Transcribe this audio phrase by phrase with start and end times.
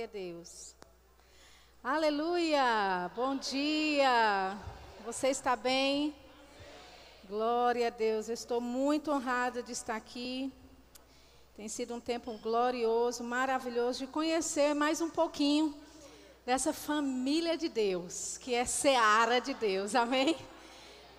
[0.00, 0.74] Glória a Deus.
[1.84, 3.10] Aleluia!
[3.14, 4.56] Bom dia!
[5.04, 6.14] Você está bem?
[7.28, 8.26] Glória a Deus.
[8.26, 10.50] Eu estou muito honrada de estar aqui.
[11.54, 15.74] Tem sido um tempo glorioso, maravilhoso de conhecer mais um pouquinho
[16.46, 19.94] dessa família de Deus, que é Seara de Deus.
[19.94, 20.34] Amém?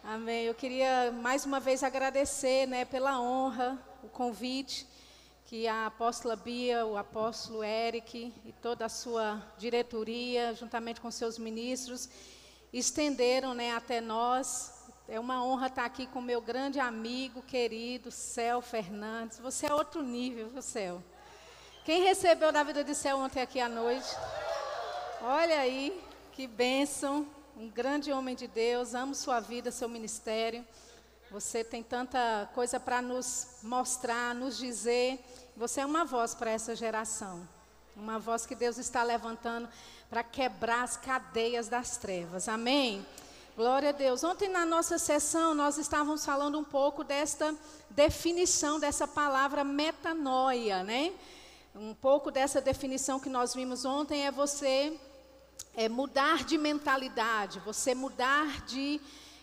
[0.04, 0.46] Amém.
[0.46, 4.88] Eu queria mais uma vez agradecer, né, pela honra, o convite
[5.52, 11.38] que a apóstola Bia, o apóstolo Eric e toda a sua diretoria, juntamente com seus
[11.38, 12.08] ministros,
[12.72, 14.74] estenderam né, até nós.
[15.10, 19.40] É uma honra estar aqui com meu grande amigo, querido Céu Fernandes.
[19.40, 21.04] Você é outro nível, viu, Céu?
[21.84, 24.08] Quem recebeu da vida de Céu ontem aqui à noite?
[25.22, 27.28] Olha aí, que bênção.
[27.58, 28.96] Um grande homem de Deus.
[28.96, 30.66] Amo sua vida, seu ministério.
[31.32, 35.18] Você tem tanta coisa para nos mostrar, nos dizer.
[35.56, 37.48] Você é uma voz para essa geração.
[37.96, 39.68] Uma voz que Deus está levantando
[40.10, 42.48] para quebrar as cadeias das trevas.
[42.48, 43.06] Amém?
[43.56, 44.24] Glória a Deus.
[44.24, 47.54] Ontem na nossa sessão nós estávamos falando um pouco desta
[47.90, 51.12] definição dessa palavra metanoia, né?
[51.76, 54.98] Um pouco dessa definição que nós vimos ontem é você
[55.76, 59.00] é mudar de mentalidade, você mudar de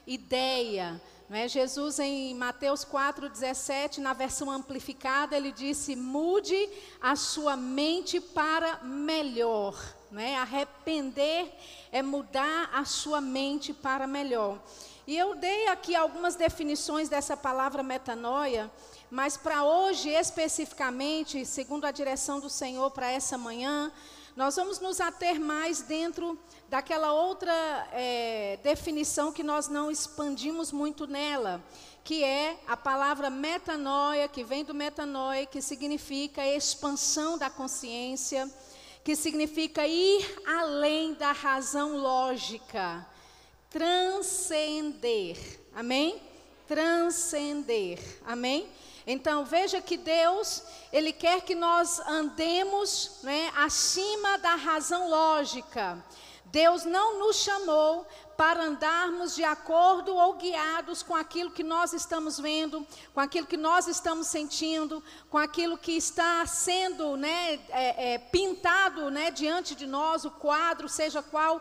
[0.06, 1.00] ideia,
[1.30, 1.46] é?
[1.46, 6.68] Jesus, em Mateus 4,17, na versão amplificada, ele disse: mude
[7.02, 9.74] a sua mente para melhor.
[10.16, 10.36] É?
[10.36, 11.52] Arrepender
[11.92, 14.58] é mudar a sua mente para melhor.
[15.06, 18.70] E eu dei aqui algumas definições dessa palavra metanoia,
[19.10, 23.92] mas para hoje especificamente, segundo a direção do Senhor para essa manhã,
[24.38, 27.52] nós vamos nos ater mais dentro daquela outra
[27.90, 31.60] é, definição que nós não expandimos muito nela,
[32.04, 38.48] que é a palavra metanoia, que vem do metanoia, que significa expansão da consciência,
[39.02, 43.04] que significa ir além da razão lógica,
[43.68, 45.36] transcender.
[45.74, 46.22] Amém?
[46.68, 47.98] Transcender.
[48.24, 48.68] Amém?
[49.10, 55.96] Então veja que Deus, Ele quer que nós andemos né, acima da razão lógica.
[56.44, 58.06] Deus não nos chamou
[58.38, 63.56] para andarmos de acordo ou guiados com aquilo que nós estamos vendo, com aquilo que
[63.56, 69.88] nós estamos sentindo, com aquilo que está sendo né, é, é, pintado né, diante de
[69.88, 71.60] nós, o quadro, seja qual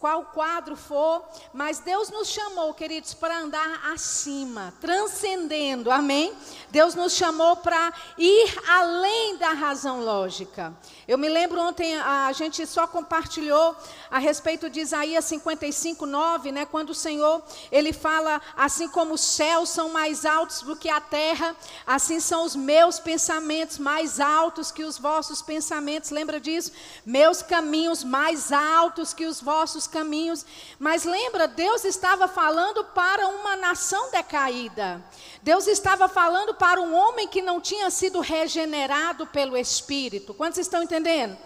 [0.00, 6.34] qual quadro for, mas Deus nos chamou, queridos, para andar acima, transcendendo, amém?
[6.70, 10.74] Deus nos chamou para ir além da razão lógica.
[11.06, 13.76] Eu me lembro ontem, a gente só compartilhou
[14.10, 15.73] a respeito de Isaías 55,
[16.06, 16.64] 9, né?
[16.66, 21.00] Quando o Senhor, ele fala, assim como os céus são mais altos do que a
[21.00, 26.10] terra, assim são os meus pensamentos mais altos que os vossos pensamentos.
[26.10, 26.72] Lembra disso?
[27.04, 30.44] Meus caminhos mais altos que os vossos caminhos.
[30.78, 35.02] Mas lembra, Deus estava falando para uma nação decaída.
[35.42, 40.32] Deus estava falando para um homem que não tinha sido regenerado pelo Espírito.
[40.34, 41.36] Quantos estão entendendo?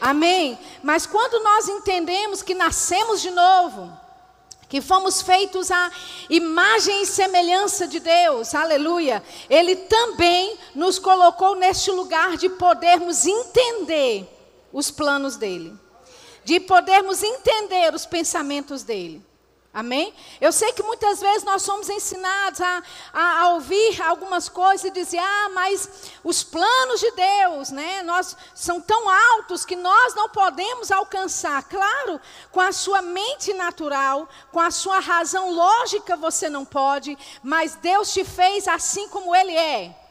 [0.00, 0.58] Amém?
[0.82, 3.92] Mas quando nós entendemos que nascemos de novo,
[4.68, 5.90] que fomos feitos à
[6.28, 9.22] imagem e semelhança de Deus, aleluia.
[9.48, 14.28] Ele também nos colocou neste lugar de podermos entender
[14.72, 15.78] os planos dele
[16.46, 19.20] de podermos entender os pensamentos dele.
[19.76, 20.14] Amém?
[20.40, 22.82] Eu sei que muitas vezes nós somos ensinados a,
[23.12, 28.34] a, a, ouvir algumas coisas e dizer, ah, mas os planos de Deus, né, nós,
[28.54, 31.62] são tão altos que nós não podemos alcançar.
[31.64, 32.18] Claro,
[32.50, 38.14] com a sua mente natural, com a sua razão lógica você não pode, mas Deus
[38.14, 40.05] te fez assim como Ele é.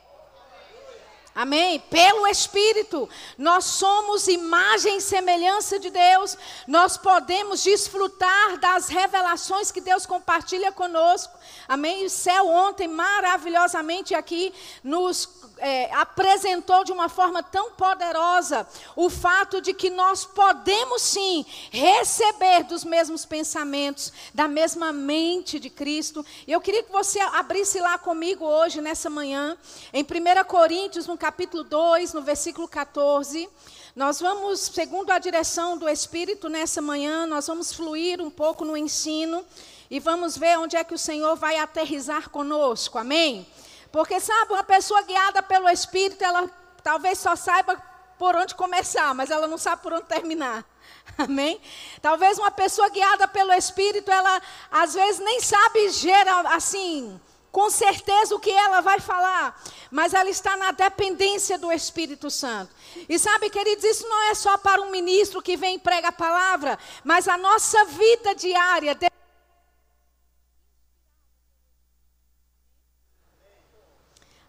[1.36, 1.82] Amém?
[1.82, 9.82] Pelo Espírito, nós somos imagem e semelhança de Deus, nós podemos desfrutar das revelações que
[9.82, 11.38] Deus compartilha conosco.
[11.68, 12.06] Amém?
[12.06, 15.26] O céu ontem, maravilhosamente aqui, nos
[15.58, 22.64] é, apresentou de uma forma tão poderosa o fato de que nós podemos sim receber
[22.64, 26.26] dos mesmos pensamentos, da mesma mente de Cristo.
[26.48, 29.58] E eu queria que você abrisse lá comigo hoje, nessa manhã,
[29.94, 33.50] em 1 Coríntios, no capítulo 2, no versículo 14.
[33.96, 38.76] Nós vamos, segundo a direção do Espírito nessa manhã, nós vamos fluir um pouco no
[38.76, 39.46] ensino
[39.90, 42.98] e vamos ver onde é que o Senhor vai aterrizar conosco.
[42.98, 43.48] Amém?
[43.96, 46.50] Porque, sabe, uma pessoa guiada pelo Espírito, ela
[46.84, 47.82] talvez só saiba
[48.20, 50.66] por onde começar, mas ela não sabe por onde terminar.
[51.18, 51.62] Amém?
[52.02, 57.18] Talvez uma pessoa guiada pelo Espírito, ela às vezes nem sabe gerar assim
[57.54, 62.76] com certeza o que ela vai falar, mas ela está na dependência do Espírito Santo.
[63.08, 66.12] E sabe, queridos, isso não é só para um ministro que vem e prega a
[66.12, 68.94] palavra, mas a nossa vida diária.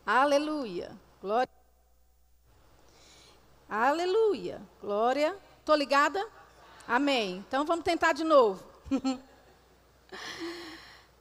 [0.07, 0.97] Aleluia.
[1.21, 1.53] Glória.
[3.69, 4.63] Aleluia.
[4.81, 5.37] Glória.
[5.59, 6.25] Estou ligada?
[6.87, 7.45] Amém.
[7.49, 8.63] Então vamos tentar de novo.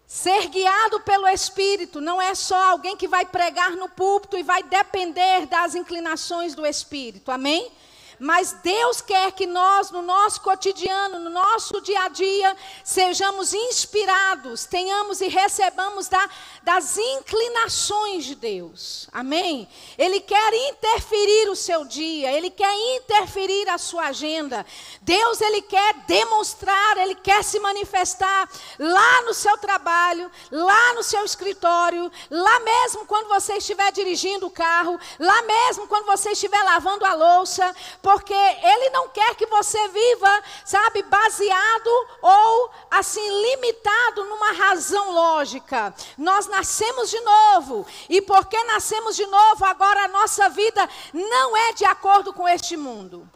[0.05, 4.61] Ser guiado pelo Espírito não é só alguém que vai pregar no púlpito e vai
[4.61, 7.31] depender das inclinações do Espírito.
[7.31, 7.71] Amém?
[8.19, 14.65] Mas Deus quer que nós, no nosso cotidiano, no nosso dia a dia, sejamos inspirados,
[14.65, 16.29] tenhamos e recebamos da,
[16.63, 19.07] das inclinações de Deus.
[19.12, 19.67] Amém?
[19.97, 24.65] Ele quer interferir o seu dia, ele quer interferir a sua agenda.
[25.01, 31.23] Deus, ele quer demonstrar, ele quer se manifestar lá no seu trabalho, lá no seu
[31.25, 37.06] escritório, lá mesmo quando você estiver dirigindo o carro, lá mesmo quando você estiver lavando
[37.06, 37.75] a louça
[38.06, 41.90] porque Ele não quer que você viva, sabe, baseado
[42.22, 45.92] ou assim limitado numa razão lógica.
[46.16, 51.74] Nós nascemos de novo, e porque nascemos de novo, agora a nossa vida não é
[51.74, 53.28] de acordo com este mundo.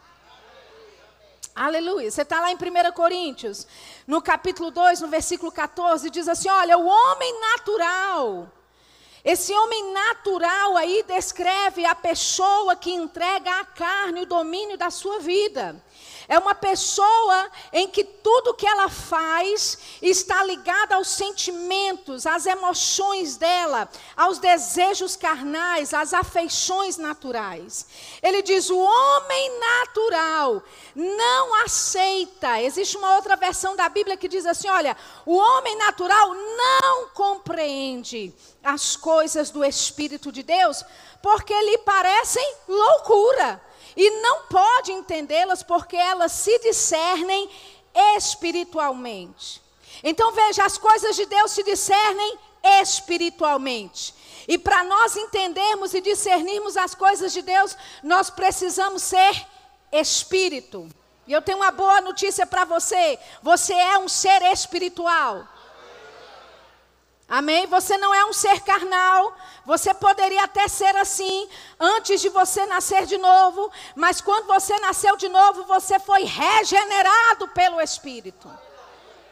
[1.56, 2.12] Aleluia.
[2.12, 3.66] Você está lá em 1 Coríntios,
[4.06, 8.48] no capítulo 2, no versículo 14, diz assim: Olha, o homem natural
[9.24, 15.20] esse homem natural aí descreve a pessoa que entrega à carne o domínio da sua
[15.20, 15.76] vida.
[16.30, 23.36] É uma pessoa em que tudo que ela faz está ligado aos sentimentos, às emoções
[23.36, 27.88] dela, aos desejos carnais, às afeições naturais.
[28.22, 30.62] Ele diz: o homem natural
[30.96, 32.62] não aceita.
[32.62, 38.32] Existe uma outra versão da Bíblia que diz assim: olha, o homem natural não compreende
[38.64, 40.86] as coisas do Espírito de Deus,
[41.24, 43.60] porque lhe parecem loucura
[44.02, 47.50] e não pode entendê-las porque elas se discernem
[48.16, 49.62] espiritualmente.
[50.02, 52.40] Então veja, as coisas de Deus se discernem
[52.82, 54.16] espiritualmente.
[54.48, 59.46] E para nós entendermos e discernirmos as coisas de Deus, nós precisamos ser
[59.92, 60.88] espírito.
[61.28, 65.46] E eu tenho uma boa notícia para você: você é um ser espiritual.
[67.30, 67.68] Amém?
[67.68, 69.36] Você não é um ser carnal.
[69.66, 71.48] Você poderia até ser assim
[71.80, 77.48] antes de você nascer de novo, mas quando você nasceu de novo, você foi regenerado
[77.50, 78.50] pelo Espírito.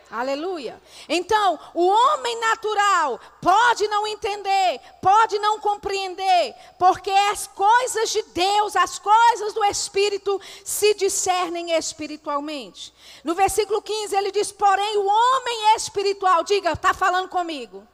[0.09, 0.81] Aleluia.
[1.09, 8.75] Então, o homem natural pode não entender, pode não compreender, porque as coisas de Deus,
[8.75, 12.93] as coisas do Espírito se discernem espiritualmente.
[13.23, 17.85] No versículo 15 ele diz: Porém, o homem espiritual, diga, está falando comigo.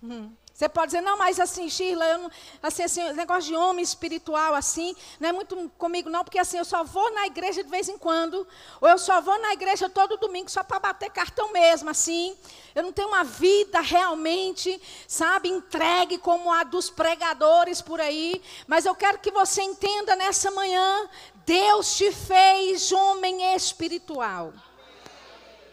[0.00, 0.32] Hum.
[0.58, 4.56] Você pode dizer, não, mas assim, Sheila, eu não, assim, assim, negócio de homem espiritual
[4.56, 7.88] assim, não é muito comigo não, porque assim, eu só vou na igreja de vez
[7.88, 8.44] em quando,
[8.80, 12.36] ou eu só vou na igreja todo domingo só para bater cartão mesmo, assim.
[12.74, 18.84] Eu não tenho uma vida realmente, sabe, entregue como a dos pregadores por aí, mas
[18.84, 21.08] eu quero que você entenda nessa manhã,
[21.46, 24.52] Deus te fez homem espiritual.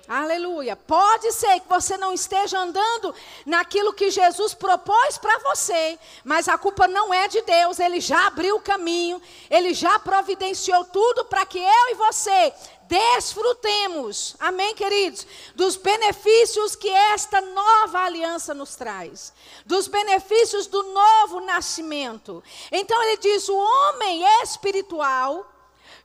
[0.08, 0.76] Aleluia.
[0.76, 3.14] Pode ser que você não esteja andando
[3.46, 8.28] naquilo que Jesus propôs para você, mas a culpa não é de Deus, ele já
[8.28, 9.20] abriu o caminho,
[9.50, 12.54] ele já providenciou tudo para que eu e você
[12.88, 19.34] desfrutemos, amém, queridos, dos benefícios que esta nova aliança nos traz,
[19.66, 22.44] dos benefícios do novo nascimento.
[22.72, 25.52] Então ele diz: o homem espiritual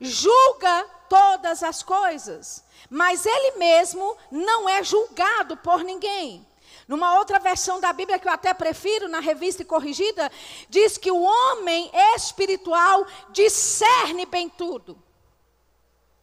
[0.00, 6.46] julga todas as coisas mas ele mesmo não é julgado por ninguém.
[6.88, 10.30] Numa outra versão da Bíblia que eu até prefiro, na revista corrigida,
[10.68, 15.00] diz que o homem espiritual discerne bem tudo.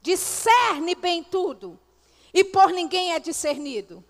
[0.02, 1.80] Discerne bem tudo.
[2.34, 4.04] E por ninguém é discernido.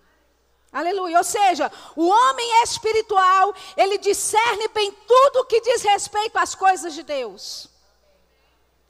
[0.72, 1.18] Aleluia.
[1.18, 7.02] Ou seja, o homem espiritual, ele discerne bem tudo que diz respeito às coisas de
[7.02, 7.68] Deus.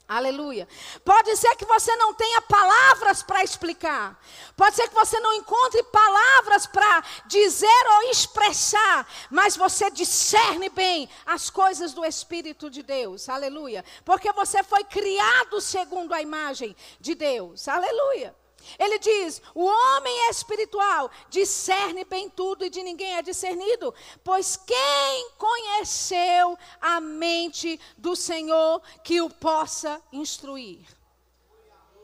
[0.09, 0.67] Aleluia.
[1.05, 4.19] Pode ser que você não tenha palavras para explicar.
[4.57, 9.07] Pode ser que você não encontre palavras para dizer ou expressar.
[9.29, 13.29] Mas você discerne bem as coisas do Espírito de Deus.
[13.29, 13.85] Aleluia.
[14.03, 17.67] Porque você foi criado segundo a imagem de Deus.
[17.67, 18.35] Aleluia.
[18.77, 25.29] Ele diz: o homem espiritual discerne bem tudo e de ninguém é discernido, pois quem
[25.37, 30.85] conheceu a mente do Senhor que o possa instruir?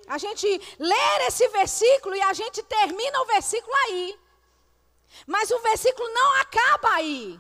[0.08, 0.48] A gente
[0.80, 4.20] lê esse versículo e a gente termina o versículo aí.
[5.26, 7.40] Mas o versículo não acaba aí.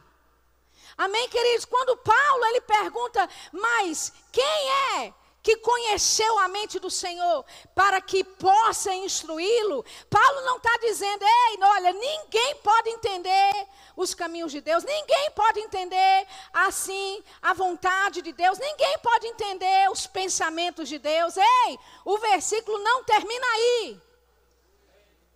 [0.97, 1.65] Amém, queridos?
[1.65, 5.13] Quando Paulo ele pergunta, mas quem é
[5.45, 11.59] que conheceu a mente do Senhor para que possa instruí-lo, Paulo não está dizendo, ei,
[11.61, 18.33] olha, ninguém pode entender os caminhos de Deus, ninguém pode entender assim a vontade de
[18.33, 21.37] Deus, ninguém pode entender os pensamentos de Deus.
[21.37, 24.01] Ei, o versículo não termina aí.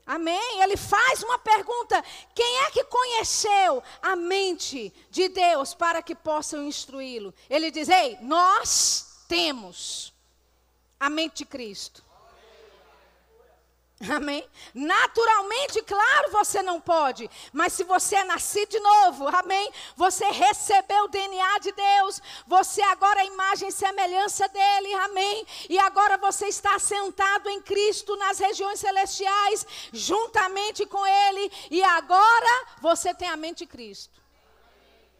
[0.07, 0.63] Amém?
[0.63, 6.63] Ele faz uma pergunta: quem é que conheceu a mente de Deus para que possam
[6.63, 7.31] instruí-lo?
[7.47, 10.11] Ele diz: ei, nós temos
[10.99, 12.03] a mente de Cristo.
[14.09, 14.49] Amém?
[14.73, 19.71] Naturalmente, claro, você não pode, mas se você é nascido de novo, amém?
[19.97, 25.45] Você recebeu o DNA de Deus, você agora é imagem e semelhança dele, amém?
[25.69, 32.67] E agora você está sentado em Cristo nas regiões celestiais, juntamente com ele, e agora
[32.81, 34.19] você tem a mente de Cristo.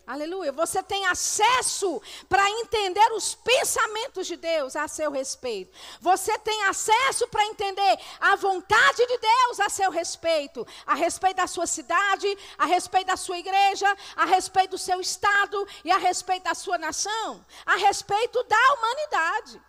[0.10, 0.52] Aleluia.
[0.52, 5.72] Você tem acesso para entender os pensamentos de Deus a seu respeito.
[6.02, 10.66] Você tem acesso para entender a vontade de Deus a seu respeito.
[10.88, 13.86] A respeito da sua cidade, a respeito da sua igreja,
[14.16, 17.46] a respeito do seu estado e a respeito da sua nação.
[17.64, 19.62] A respeito da humanidade.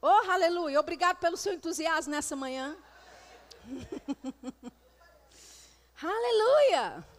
[0.00, 0.80] Oh, aleluia.
[0.80, 2.74] Obrigado pelo seu entusiasmo nessa manhã.
[6.02, 7.15] aleluia.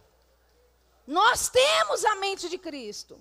[1.08, 3.18] Nós temos a mente de Cristo.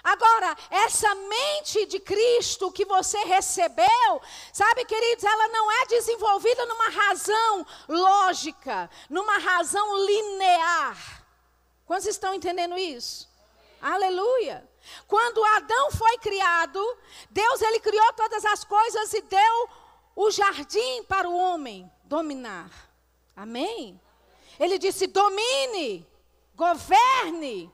[0.00, 6.88] Agora, essa mente de Cristo que você recebeu, sabe, queridos, ela não é desenvolvida numa
[6.88, 11.26] razão lógica, numa razão linear.
[11.84, 13.28] Quantos estão entendendo isso?
[13.82, 14.64] Aleluia.
[15.08, 16.80] Quando Adão foi criado,
[17.28, 19.68] Deus ele criou todas as coisas e deu
[20.14, 22.70] o jardim para o homem dominar.
[23.34, 24.00] Amém?
[24.60, 26.08] Ele disse: domine
[26.64, 27.72] governe.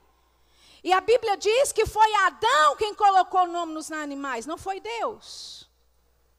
[0.84, 4.78] E a Bíblia diz que foi Adão quem colocou o nome nos animais, não foi
[4.78, 5.68] Deus.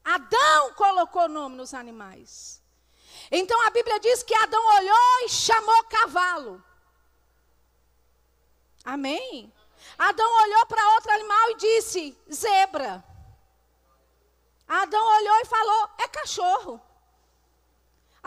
[0.02, 2.62] Adão colocou o nome nos animais.
[3.30, 6.64] Então a Bíblia diz que Adão olhou e chamou cavalo.
[8.84, 9.52] Amém?
[9.98, 13.04] Adão olhou para outro animal e disse: zebra.
[14.66, 16.87] Adão olhou e falou: é cachorro.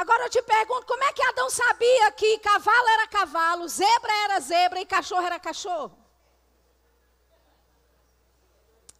[0.01, 4.39] Agora eu te pergunto, como é que Adão sabia que cavalo era cavalo, zebra era
[4.39, 5.95] zebra e cachorro era cachorro?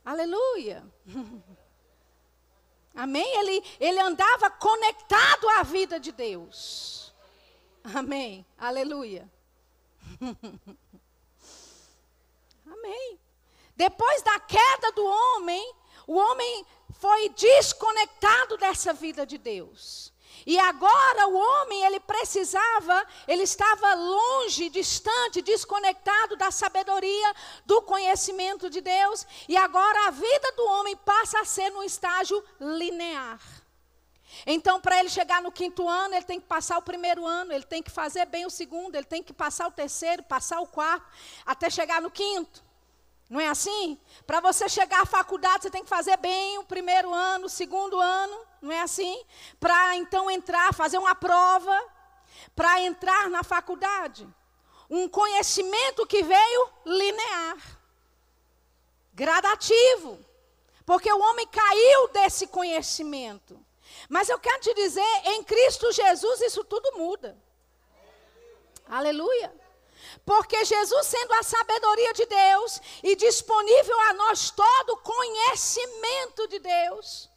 [0.06, 0.86] Aleluia.
[2.94, 3.26] Amém?
[3.40, 7.12] Ele, ele andava conectado à vida de Deus.
[7.84, 8.46] Amém.
[8.56, 9.28] Aleluia.
[12.64, 13.20] Amém.
[13.76, 15.74] Depois da queda do homem,
[16.06, 20.11] o homem foi desconectado dessa vida de Deus.
[20.46, 27.34] E agora o homem, ele precisava, ele estava longe, distante, desconectado da sabedoria,
[27.66, 29.26] do conhecimento de Deus.
[29.48, 33.40] E agora a vida do homem passa a ser num estágio linear.
[34.46, 37.66] Então, para ele chegar no quinto ano, ele tem que passar o primeiro ano, ele
[37.66, 41.06] tem que fazer bem o segundo, ele tem que passar o terceiro, passar o quarto,
[41.46, 42.64] até chegar no quinto.
[43.30, 44.00] Não é assim?
[44.26, 48.00] Para você chegar à faculdade, você tem que fazer bem o primeiro ano, o segundo
[48.00, 49.26] ano não é assim?
[49.60, 51.78] Para então entrar, fazer uma prova,
[52.56, 54.28] para entrar na faculdade.
[54.90, 57.58] Um conhecimento que veio linear,
[59.14, 60.20] gradativo,
[60.86, 63.60] porque o homem caiu desse conhecimento.
[64.10, 67.38] Mas eu quero te dizer, em Cristo Jesus isso tudo muda.
[68.88, 69.54] Aleluia.
[70.26, 76.60] Porque Jesus, sendo a sabedoria de Deus e disponível a nós todo o conhecimento de
[76.60, 77.31] Deus,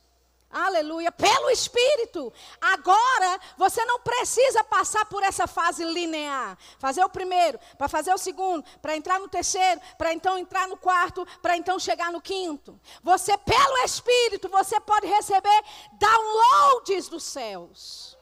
[0.55, 2.33] Aleluia, pelo Espírito.
[2.61, 6.57] Agora, você não precisa passar por essa fase linear.
[6.79, 10.77] Fazer o primeiro, para fazer o segundo, para entrar no terceiro, para então entrar no
[10.77, 12.81] quarto, para então chegar no quinto.
[13.03, 18.17] Você, pelo Espírito, você pode receber downloads dos céus.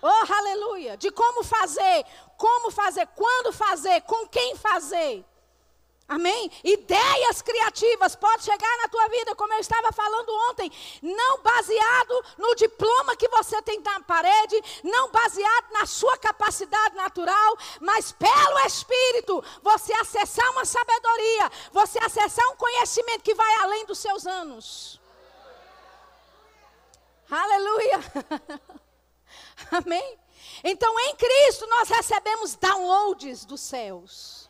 [0.00, 0.96] Oh, aleluia!
[0.96, 2.06] De como fazer,
[2.36, 5.24] como fazer, quando fazer, com quem fazer.
[6.08, 6.50] Amém?
[6.64, 10.72] Ideias criativas pode chegar na tua vida, como eu estava falando ontem,
[11.02, 17.58] não baseado no diploma que você tem na parede, não baseado na sua capacidade natural,
[17.78, 23.98] mas pelo Espírito, você acessar uma sabedoria, você acessar um conhecimento que vai além dos
[23.98, 24.98] seus anos.
[27.30, 28.00] Aleluia.
[29.70, 30.18] Amém?
[30.64, 34.47] Então, em Cristo, nós recebemos downloads dos céus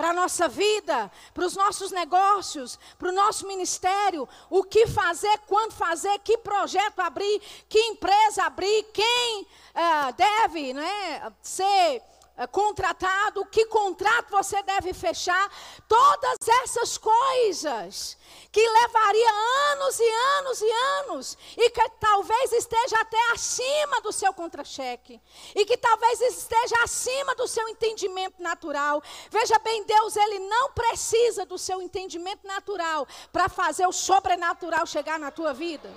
[0.00, 5.40] para a nossa vida, para os nossos negócios, para o nosso ministério, o que fazer,
[5.46, 7.38] quando fazer, que projeto abrir,
[7.68, 12.02] que empresa abrir, quem uh, deve né, ser
[12.46, 15.50] contratado, que contrato você deve fechar,
[15.86, 18.16] todas essas coisas
[18.52, 19.30] que levaria
[19.72, 25.20] anos e anos e anos, e que talvez esteja até acima do seu contra-cheque,
[25.54, 29.02] e que talvez esteja acima do seu entendimento natural.
[29.30, 35.18] Veja bem, Deus, Ele não precisa do seu entendimento natural para fazer o sobrenatural chegar
[35.18, 35.90] na tua vida.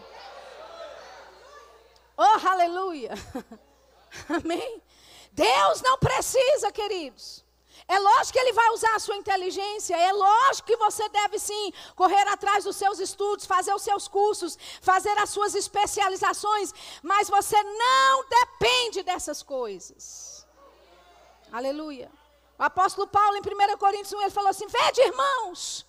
[2.17, 3.11] Oh, aleluia!
[4.29, 4.81] Amém?
[5.33, 7.43] Deus não precisa, queridos.
[7.87, 11.73] É lógico que ele vai usar a sua inteligência, é lógico que você deve sim
[11.95, 17.61] correr atrás dos seus estudos, fazer os seus cursos, fazer as suas especializações, mas você
[17.61, 20.47] não depende dessas coisas.
[21.51, 22.09] Aleluia.
[22.57, 25.85] O apóstolo Paulo, em 1 Coríntios 1, ele falou assim: Vede, irmãos,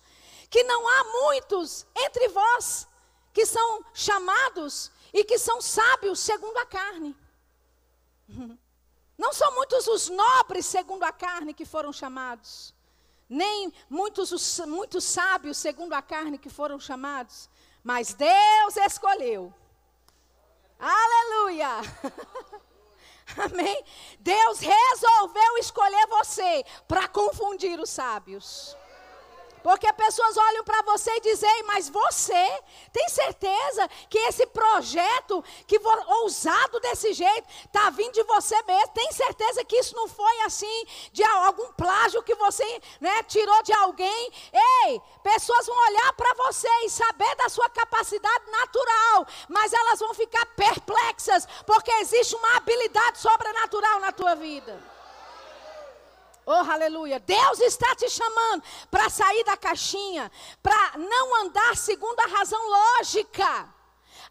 [0.49, 2.87] que não há muitos entre vós
[3.31, 7.15] que são chamados e que são sábios segundo a carne.
[9.17, 12.73] Não são muitos os nobres segundo a carne que foram chamados,
[13.29, 17.49] nem muitos os muitos sábios segundo a carne que foram chamados,
[17.83, 19.53] mas Deus escolheu.
[20.79, 21.69] Aleluia!
[23.37, 23.83] Amém?
[24.19, 28.75] Deus resolveu escolher você para confundir os sábios.
[29.65, 35.79] Porque pessoas olham para você e dizem, mas você tem certeza que esse projeto que
[36.19, 38.89] ousado desse jeito está vindo de você mesmo?
[38.89, 42.63] Tem certeza que isso não foi assim de algum plágio que você
[43.01, 44.31] né, tirou de alguém?
[44.83, 50.13] Ei, pessoas vão olhar para você e saber da sua capacidade natural, mas elas vão
[50.13, 54.94] ficar perplexas porque existe uma habilidade sobrenatural na tua vida.
[56.45, 57.19] Oh, aleluia.
[57.19, 63.73] Deus está te chamando para sair da caixinha, para não andar segundo a razão lógica.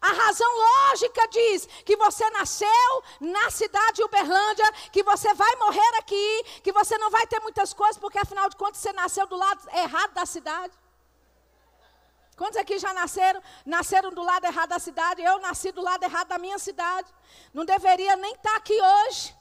[0.01, 5.97] A razão lógica diz que você nasceu na cidade de Uberlândia, que você vai morrer
[5.99, 9.35] aqui, que você não vai ter muitas coisas, porque afinal de contas você nasceu do
[9.35, 10.73] lado errado da cidade.
[12.37, 15.21] Quantos aqui já nasceram, nasceram do lado errado da cidade?
[15.21, 17.09] Eu nasci do lado errado da minha cidade.
[17.53, 19.35] Não deveria nem estar aqui hoje.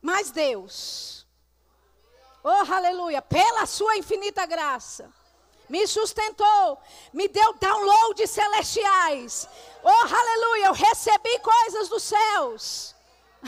[0.00, 1.18] Mas Deus
[2.42, 5.12] Oh, aleluia, pela sua infinita graça,
[5.68, 6.78] me sustentou,
[7.12, 9.48] me deu downloads celestiais.
[9.82, 12.94] Oh, aleluia, eu recebi coisas dos céus.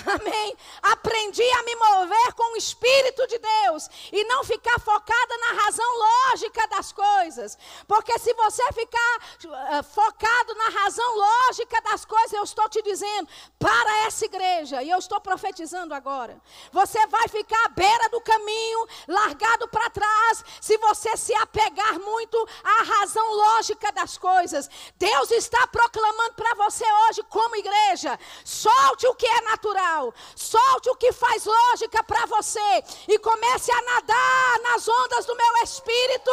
[0.06, 0.56] Amém.
[0.82, 5.86] Aprendi a me mover com o Espírito de Deus e não ficar focada na razão
[5.98, 7.58] lógica das coisas.
[7.88, 13.28] Porque se você ficar uh, focado na razão lógica das coisas, eu estou te dizendo,
[13.58, 16.40] para essa igreja, e eu estou profetizando agora.
[16.70, 22.48] Você vai ficar à beira do caminho, largado para trás, se você se apegar muito
[22.62, 24.70] à razão lógica das coisas.
[24.96, 30.14] Deus está proclamando para você hoje, como igreja, solte o que é natural natural.
[30.34, 35.64] Solte o que faz lógica para você e comece a nadar nas ondas do meu
[35.64, 36.30] espírito.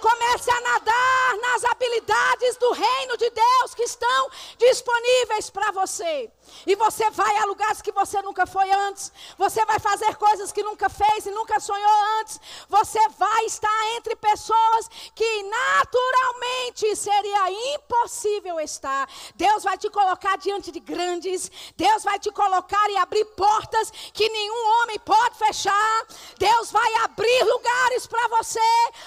[0.00, 6.30] Comece a nadar nas habilidades do reino de Deus que estão disponíveis para você.
[6.66, 9.12] E você vai a lugares que você nunca foi antes.
[9.38, 12.40] Você vai fazer coisas que nunca fez e nunca sonhou antes.
[12.68, 19.08] Você vai estar entre pessoas que naturalmente seria impossível estar.
[19.34, 21.50] Deus vai te colocar diante de grandes.
[21.76, 26.06] Deus vai te colocar e abrir portas que nenhum homem pode fechar.
[26.38, 28.60] Deus vai abrir lugares para você,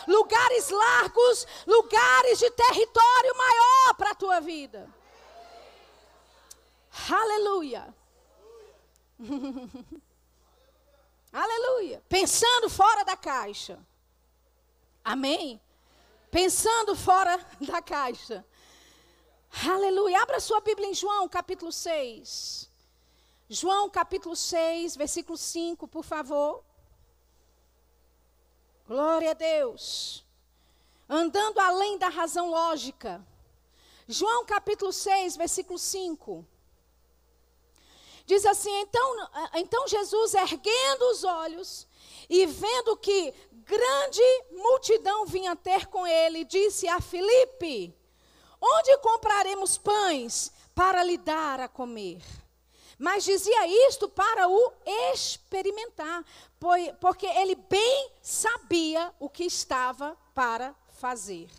[0.07, 5.02] lugares largos, lugares de território maior para a tua vida.
[7.09, 7.93] Aleluia.
[11.31, 12.03] Aleluia.
[12.07, 13.79] Pensando fora da caixa.
[15.03, 15.59] Amém?
[16.29, 18.45] Pensando fora da caixa.
[19.67, 20.21] Aleluia.
[20.21, 22.69] Abra sua Bíblia em João, capítulo 6.
[23.49, 26.63] João, capítulo 6, versículo 5, por favor.
[28.87, 30.25] Glória a Deus.
[31.09, 33.25] Andando além da razão lógica.
[34.07, 36.45] João, capítulo 6, versículo 5.
[38.25, 41.87] Diz assim: então, então Jesus, erguendo os olhos
[42.29, 47.95] e vendo que grande multidão vinha ter com ele, disse a Filipe:
[48.61, 52.21] Onde compraremos pães para lhe dar a comer?
[52.97, 54.71] Mas dizia isto para o
[55.11, 56.23] experimentar,
[57.01, 61.49] porque ele bem sabia o que estava para fazer.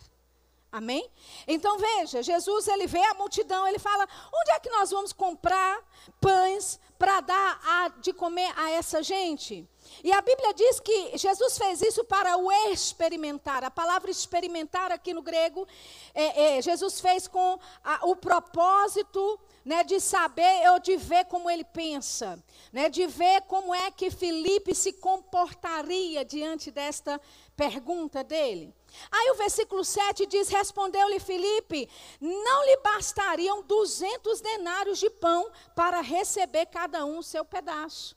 [0.75, 1.09] Amém?
[1.47, 5.81] Então veja, Jesus ele vê a multidão, ele fala: onde é que nós vamos comprar
[6.19, 9.65] pães para dar a, de comer a essa gente?
[10.03, 13.63] E a Bíblia diz que Jesus fez isso para o experimentar.
[13.63, 15.65] A palavra experimentar aqui no grego,
[16.13, 21.49] é, é, Jesus fez com a, o propósito né, de saber ou de ver como
[21.49, 22.37] ele pensa,
[22.73, 27.21] né, de ver como é que Felipe se comportaria diante desta
[27.55, 28.73] pergunta dele.
[29.11, 36.01] Aí o versículo 7 diz: Respondeu-lhe Felipe: Não lhe bastariam duzentos denários de pão para
[36.01, 38.15] receber cada um o seu pedaço.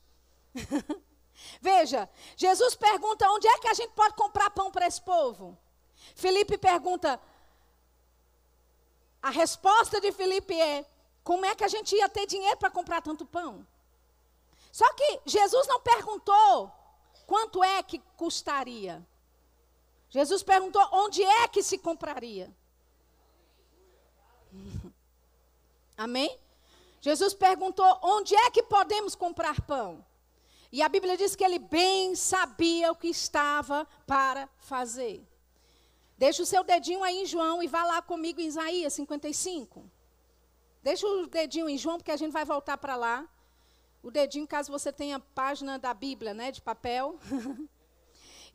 [1.60, 5.56] Veja, Jesus pergunta: onde é que a gente pode comprar pão para esse povo?
[6.14, 7.20] Felipe pergunta.
[9.22, 10.84] A resposta de Felipe é:
[11.22, 13.66] como é que a gente ia ter dinheiro para comprar tanto pão?
[14.72, 16.72] Só que Jesus não perguntou
[17.26, 19.06] quanto é que custaria.
[20.10, 22.50] Jesus perguntou onde é que se compraria.
[25.96, 26.38] Amém?
[27.00, 30.04] Jesus perguntou onde é que podemos comprar pão.
[30.70, 35.26] E a Bíblia diz que ele bem sabia o que estava para fazer.
[36.18, 39.88] Deixa o seu dedinho aí em João e vá lá comigo em Isaías 55.
[40.82, 43.26] Deixa o dedinho em João, porque a gente vai voltar para lá.
[44.02, 47.18] O dedinho, caso você tenha página da Bíblia, né, de papel.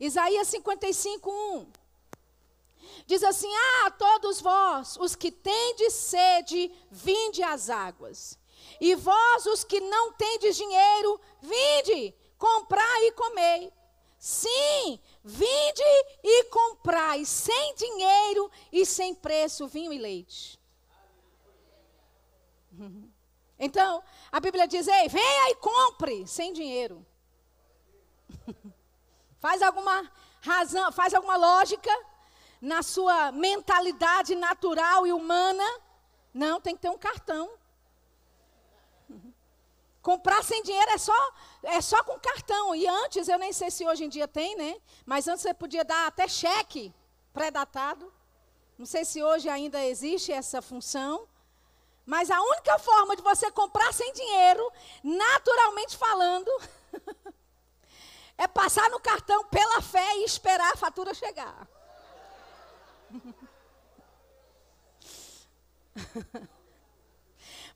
[0.04, 1.72] Isaías 55, 1.
[3.06, 8.38] Diz assim: Ah, todos vós, os que tendes sede, vinde às águas.
[8.80, 13.72] E vós, os que não tendes dinheiro, vinde, comprai e comei.
[14.18, 15.82] Sim, vinde
[16.22, 20.58] e comprai, sem dinheiro e sem preço, vinho e leite.
[23.58, 27.06] Então, a Bíblia diz: ei, venha e compre sem dinheiro.
[29.44, 31.90] faz alguma razão, faz alguma lógica
[32.62, 35.62] na sua mentalidade natural e humana?
[36.32, 37.50] Não, tem que ter um cartão.
[40.00, 42.74] Comprar sem dinheiro é só, é só com cartão.
[42.74, 44.80] E antes, eu nem sei se hoje em dia tem, né?
[45.04, 46.90] Mas antes você podia dar até cheque
[47.34, 48.10] pré-datado.
[48.78, 51.28] Não sei se hoje ainda existe essa função.
[52.06, 56.50] Mas a única forma de você comprar sem dinheiro, naturalmente falando,
[58.36, 61.68] é passar no cartão pela fé e esperar a fatura chegar.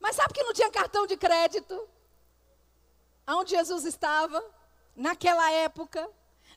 [0.00, 1.88] Mas sabe que não tinha cartão de crédito?
[3.26, 4.42] Onde Jesus estava,
[4.96, 6.08] naquela época.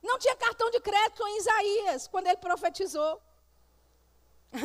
[0.02, 3.22] Não tinha cartão de crédito em Isaías, quando ele profetizou.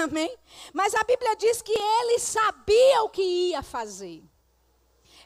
[0.03, 0.37] Amém?
[0.72, 4.25] Mas a Bíblia diz que ele sabia o que ia fazer.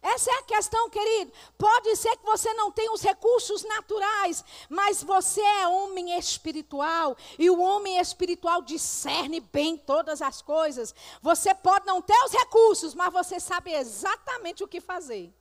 [0.02, 1.30] Essa é a questão, querido.
[1.58, 7.50] Pode ser que você não tenha os recursos naturais, mas você é homem espiritual e
[7.50, 10.94] o homem espiritual discerne bem todas as coisas.
[11.20, 15.32] Você pode não ter os recursos, mas você sabe exatamente o que fazer.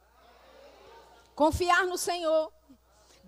[1.36, 2.52] Confiar no Senhor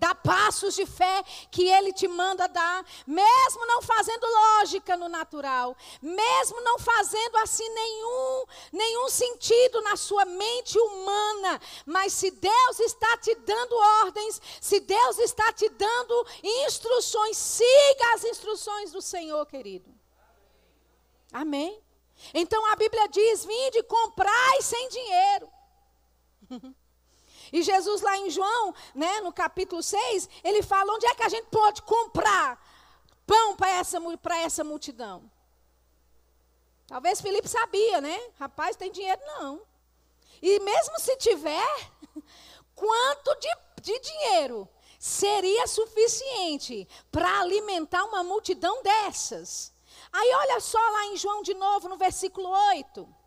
[0.02, 5.76] Dá passos de fé que Ele te manda dar, mesmo não fazendo lógica no natural,
[6.02, 11.60] mesmo não fazendo assim nenhum, nenhum sentido na sua mente humana.
[11.86, 18.24] Mas se Deus está te dando ordens, se Deus está te dando instruções, siga as
[18.24, 19.88] instruções do Senhor, querido.
[21.32, 21.80] Amém?
[22.34, 25.48] Então a Bíblia diz: vinde, comprai sem dinheiro.
[27.52, 31.28] E Jesus lá em João, né, no capítulo 6, ele fala onde é que a
[31.28, 32.58] gente pode comprar
[33.26, 33.98] pão para essa,
[34.44, 35.30] essa multidão.
[36.86, 38.18] Talvez Felipe sabia, né?
[38.38, 39.62] Rapaz, tem dinheiro não.
[40.40, 41.90] E mesmo se tiver,
[42.74, 43.48] quanto de,
[43.82, 49.72] de dinheiro seria suficiente para alimentar uma multidão dessas?
[50.12, 53.21] Aí olha só lá em João de novo, no versículo 8.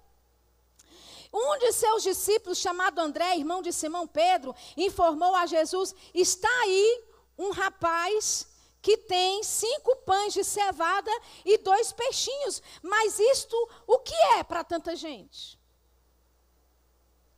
[1.37, 7.03] Um de seus discípulos, chamado André, irmão de Simão Pedro, informou a Jesus: Está aí
[7.37, 8.47] um rapaz
[8.81, 11.11] que tem cinco pães de cevada
[11.43, 12.63] e dois peixinhos.
[12.81, 15.59] Mas isto, o que é para tanta gente?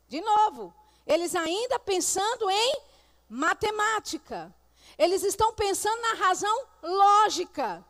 [0.08, 0.76] De novo,
[1.08, 2.82] eles ainda pensando em
[3.28, 4.54] matemática.
[4.96, 7.84] Eles estão pensando na razão lógica.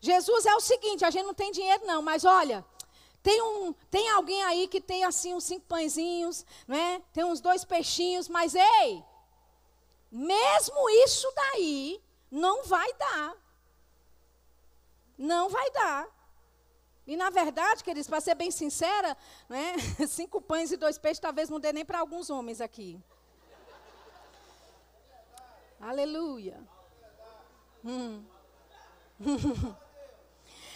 [0.00, 2.64] Jesus é o seguinte: a gente não tem dinheiro, não, mas olha,
[3.22, 7.00] tem, um, tem alguém aí que tem assim uns cinco pãezinhos, né?
[7.12, 9.04] tem uns dois peixinhos, mas ei,
[10.10, 13.36] mesmo isso daí não vai dar.
[15.16, 16.08] Não vai dar.
[17.06, 19.16] E na verdade, queridos, para ser bem sincera,
[19.48, 19.74] né,
[20.08, 23.00] cinco pães e dois peixes talvez não dê nem para alguns homens aqui.
[25.80, 26.60] Aleluia.
[27.84, 28.24] Hum.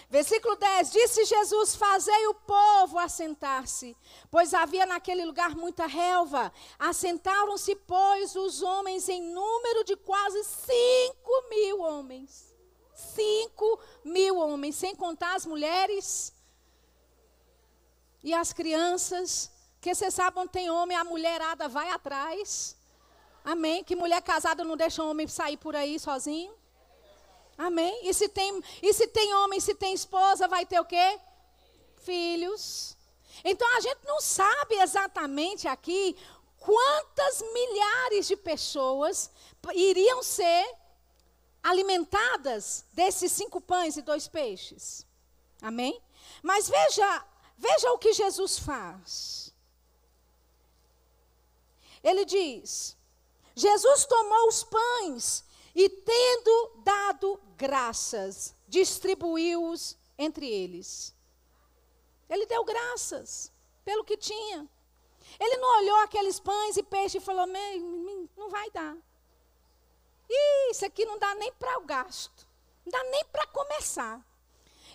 [0.09, 3.97] Versículo 10: Disse Jesus: Fazei o povo assentar-se,
[4.31, 6.53] pois havia naquele lugar muita relva.
[6.79, 12.55] Assentaram-se, pois, os homens em número de quase cinco mil homens.
[12.95, 16.33] Cinco mil homens, sem contar as mulheres
[18.23, 19.51] e as crianças.
[19.81, 22.77] Que você sabe onde tem homem, a mulherada vai atrás.
[23.45, 23.85] Amém?
[23.85, 26.53] Que mulher casada não deixa o homem sair por aí sozinho.
[27.57, 28.01] Amém?
[28.03, 31.19] E se tem, e se tem homem, se tem esposa, vai ter o quê?
[31.97, 32.97] Filhos.
[33.45, 36.17] Então a gente não sabe exatamente aqui
[36.59, 39.31] quantas milhares de pessoas
[39.75, 40.75] iriam ser
[41.63, 45.07] alimentadas desses cinco pães e dois peixes.
[45.61, 46.01] Amém?
[46.43, 47.25] Mas veja,
[47.57, 49.53] veja o que Jesus faz.
[52.03, 52.97] Ele diz:
[53.55, 61.15] Jesus tomou os pães e, tendo dado graças, distribuiu-os entre eles.
[62.29, 63.53] Ele deu graças
[63.85, 64.69] pelo que tinha.
[65.39, 67.47] Ele não olhou aqueles pães e peixes e falou:
[68.37, 68.97] não vai dar.
[70.71, 72.47] Isso aqui não dá nem para o gasto.
[72.85, 74.25] Não dá nem para começar.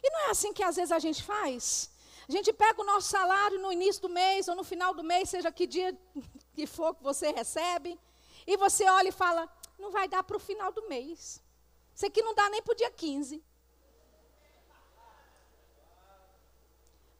[0.03, 1.89] E não é assim que às vezes a gente faz?
[2.27, 5.29] A gente pega o nosso salário no início do mês ou no final do mês,
[5.29, 5.97] seja que dia
[6.53, 7.99] que for que você recebe,
[8.47, 11.41] e você olha e fala: não vai dar para o final do mês.
[11.95, 13.43] Isso aqui não dá nem para o dia 15.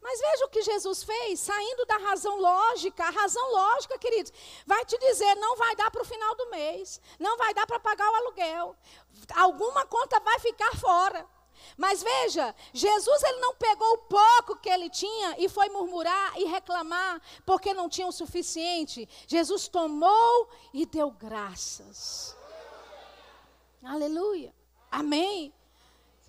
[0.02, 3.04] Mas veja o que Jesus fez, saindo da razão lógica.
[3.04, 4.32] A razão lógica, queridos,
[4.66, 7.78] vai te dizer: não vai dar para o final do mês, não vai dar para
[7.78, 8.76] pagar o aluguel,
[9.36, 11.24] alguma conta vai ficar fora.
[11.76, 16.44] Mas veja, Jesus ele não pegou o pouco que ele tinha e foi murmurar e
[16.44, 19.08] reclamar porque não tinha o suficiente.
[19.28, 22.36] Jesus tomou e deu graças.
[23.82, 24.52] Aleluia.
[24.92, 25.54] Amém.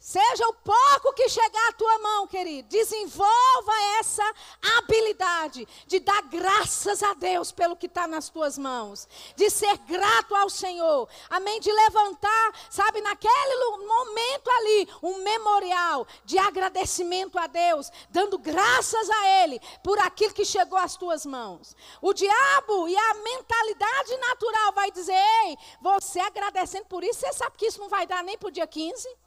[0.05, 4.33] Seja o pouco que chegar à tua mão, querido, desenvolva essa
[4.77, 10.35] habilidade de dar graças a Deus pelo que está nas tuas mãos, de ser grato
[10.35, 11.57] ao Senhor, amém?
[11.61, 19.27] De levantar, sabe, naquele momento ali, um memorial de agradecimento a Deus, dando graças a
[19.41, 21.77] Ele por aquilo que chegou às tuas mãos.
[22.01, 27.55] O diabo e a mentalidade natural vai dizer: ei, você agradecendo por isso, você sabe
[27.55, 29.22] que isso não vai dar nem para o dia 15?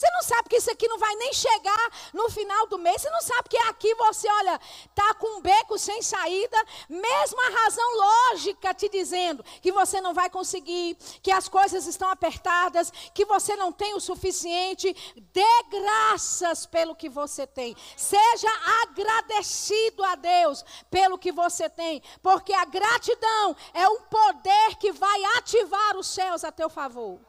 [0.00, 3.02] Você não sabe que isso aqui não vai nem chegar no final do mês.
[3.02, 4.58] Você não sabe que aqui você, olha,
[4.88, 6.56] está com um beco sem saída.
[6.88, 12.08] Mesmo a razão lógica te dizendo que você não vai conseguir, que as coisas estão
[12.08, 14.96] apertadas, que você não tem o suficiente.
[15.34, 17.76] Dê graças pelo que você tem.
[17.94, 18.48] Seja
[18.82, 22.02] agradecido a Deus pelo que você tem.
[22.22, 27.20] Porque a gratidão é um poder que vai ativar os céus a teu favor.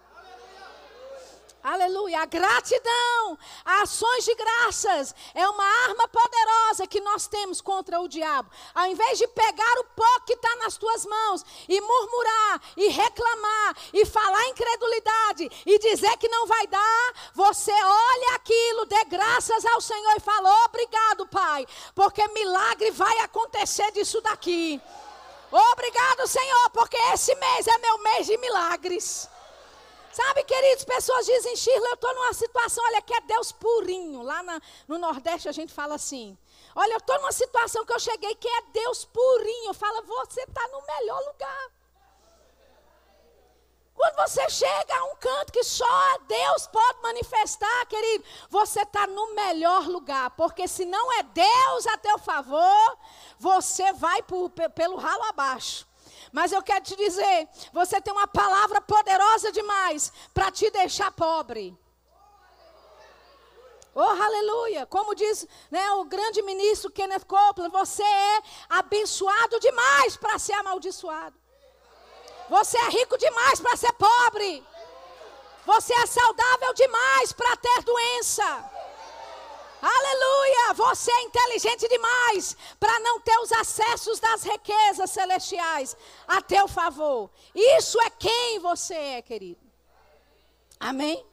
[1.64, 2.22] Aleluia.
[2.22, 8.50] A gratidão, ações de graças é uma arma poderosa que nós temos contra o diabo.
[8.74, 13.78] Ao invés de pegar o pouco que está nas tuas mãos e murmurar e reclamar
[13.94, 19.82] e falar incredulidade e dizer que não vai dar, você olha aquilo, dê graças ao
[19.82, 24.82] Senhor e fala: Obrigado, Pai, porque milagre vai acontecer disso daqui.
[25.52, 29.30] Obrigado, Senhor, porque esse mês é meu mês de milagres.
[30.14, 34.22] Sabe, queridos, pessoas dizem, Shirley, eu estou numa situação, olha, que é Deus purinho.
[34.22, 36.38] Lá na, no Nordeste a gente fala assim.
[36.76, 39.74] Olha, eu estou numa situação que eu cheguei que é Deus purinho.
[39.74, 41.72] Fala, você está no melhor lugar.
[43.94, 49.34] Quando você chega a um canto que só Deus pode manifestar, querido, você está no
[49.36, 50.32] melhor lugar.
[50.32, 52.98] Porque se não é Deus a teu favor,
[53.38, 55.88] você vai por, pelo ralo abaixo.
[56.32, 61.78] Mas eu quero te dizer, você tem uma palavra poderosa demais para te deixar pobre.
[63.94, 64.86] Oh, aleluia!
[64.86, 71.36] Como diz né, o grande ministro Kenneth Copeland, você é abençoado demais para ser amaldiçoado.
[72.50, 74.66] Você é rico demais para ser pobre.
[75.66, 78.72] Você é saudável demais para ter doença.
[79.82, 80.74] Aleluia!
[80.76, 87.32] Você é inteligente demais para não ter os acessos das riquezas celestiais a teu favor.
[87.56, 89.60] Isso é quem você é, querido.
[90.80, 91.26] Amém?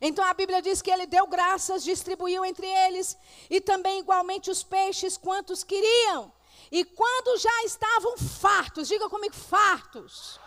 [0.00, 3.16] Então a Bíblia diz que ele deu graças, distribuiu entre eles
[3.48, 6.32] e também igualmente os peixes quantos queriam.
[6.72, 10.40] E quando já estavam fartos, diga comigo, fartos.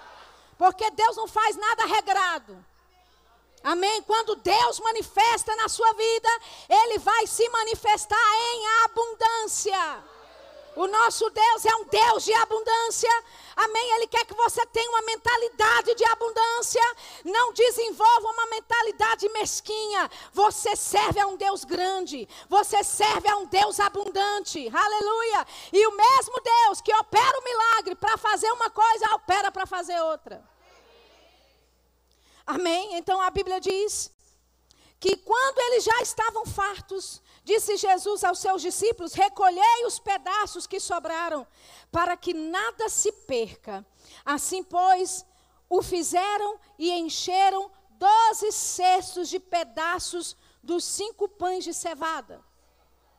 [0.57, 2.65] Porque Deus não faz nada regrado.
[3.65, 4.04] Amém?
[4.04, 6.30] Quando Deus manifesta na sua vida,
[6.69, 8.15] Ele vai se manifestar
[8.54, 10.04] em abundância.
[10.75, 13.10] O nosso Deus é um Deus de abundância.
[13.56, 13.95] Amém?
[13.95, 16.82] Ele quer que você tenha uma mentalidade de abundância.
[17.23, 20.12] Não desenvolva uma mentalidade mesquinha.
[20.32, 22.30] Você serve a um Deus grande.
[22.47, 24.69] Você serve a um Deus abundante.
[24.71, 25.47] Aleluia.
[25.73, 29.99] E o mesmo Deus que opera o milagre para fazer uma coisa, opera para fazer
[30.01, 30.54] outra.
[32.45, 32.95] Amém?
[32.97, 34.12] Então a Bíblia diz
[34.99, 40.79] que quando eles já estavam fartos, Disse Jesus aos seus discípulos: Recolhei os pedaços que
[40.79, 41.45] sobraram,
[41.91, 43.86] para que nada se perca.
[44.25, 45.23] Assim, pois,
[45.69, 52.43] o fizeram e encheram doze cestos de pedaços dos cinco pães de cevada.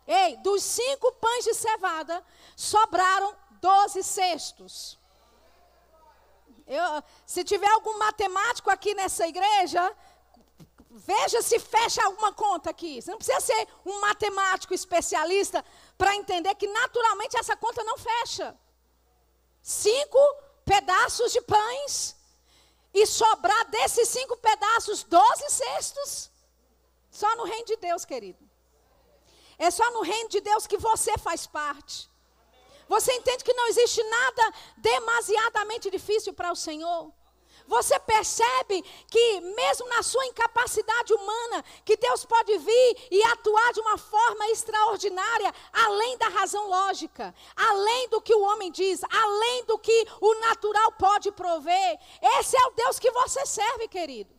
[0.08, 2.24] Ei, dos cinco pães de cevada,
[2.56, 4.98] sobraram doze cestos.
[6.66, 9.94] Eu, se tiver algum matemático aqui nessa igreja,
[10.98, 13.02] Veja se fecha alguma conta aqui.
[13.02, 15.62] Você não precisa ser um matemático especialista
[15.98, 18.58] para entender que naturalmente essa conta não fecha.
[19.60, 20.18] Cinco
[20.64, 22.16] pedaços de pães
[22.94, 26.30] e sobrar desses cinco pedaços doze cestos.
[27.10, 28.42] Só no reino de Deus, querido.
[29.58, 32.10] É só no reino de Deus que você faz parte.
[32.88, 37.12] Você entende que não existe nada demasiadamente difícil para o Senhor?
[37.66, 43.80] Você percebe que, mesmo na sua incapacidade humana, que Deus pode vir e atuar de
[43.80, 49.78] uma forma extraordinária, além da razão lógica, além do que o homem diz, além do
[49.78, 51.98] que o natural pode prover.
[52.38, 54.35] Esse é o Deus que você serve, querido.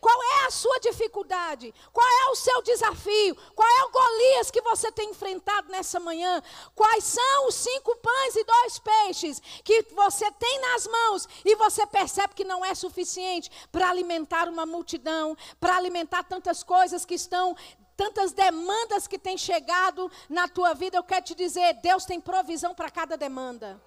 [0.00, 1.74] Qual é a sua dificuldade?
[1.92, 3.36] Qual é o seu desafio?
[3.54, 6.42] Qual é o Golias que você tem enfrentado nessa manhã?
[6.74, 11.86] Quais são os cinco pães e dois peixes que você tem nas mãos e você
[11.86, 17.56] percebe que não é suficiente para alimentar uma multidão, para alimentar tantas coisas que estão
[17.96, 22.72] tantas demandas que têm chegado na tua vida, eu quero te dizer, Deus tem provisão
[22.72, 23.82] para cada demanda.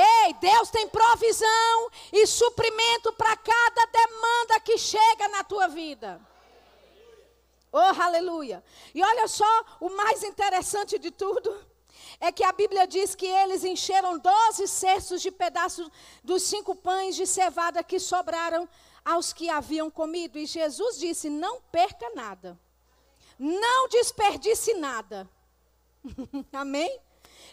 [0.00, 6.20] Ei, Deus tem provisão e suprimento para cada demanda que chega na tua vida.
[7.72, 8.62] Oh, aleluia.
[8.94, 11.52] E olha só, o mais interessante de tudo
[12.20, 15.90] é que a Bíblia diz que eles encheram doze cestos de pedaços
[16.22, 18.68] dos cinco pães de cevada que sobraram
[19.04, 20.38] aos que haviam comido.
[20.38, 22.56] E Jesus disse: Não perca nada,
[23.36, 25.28] não desperdice nada.
[26.52, 27.00] Amém?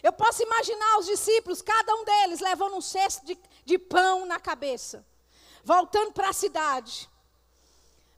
[0.02, 4.38] Eu posso imaginar os discípulos, cada um deles levando um cesto de, de pão na
[4.38, 5.06] cabeça,
[5.64, 7.08] voltando para a cidade,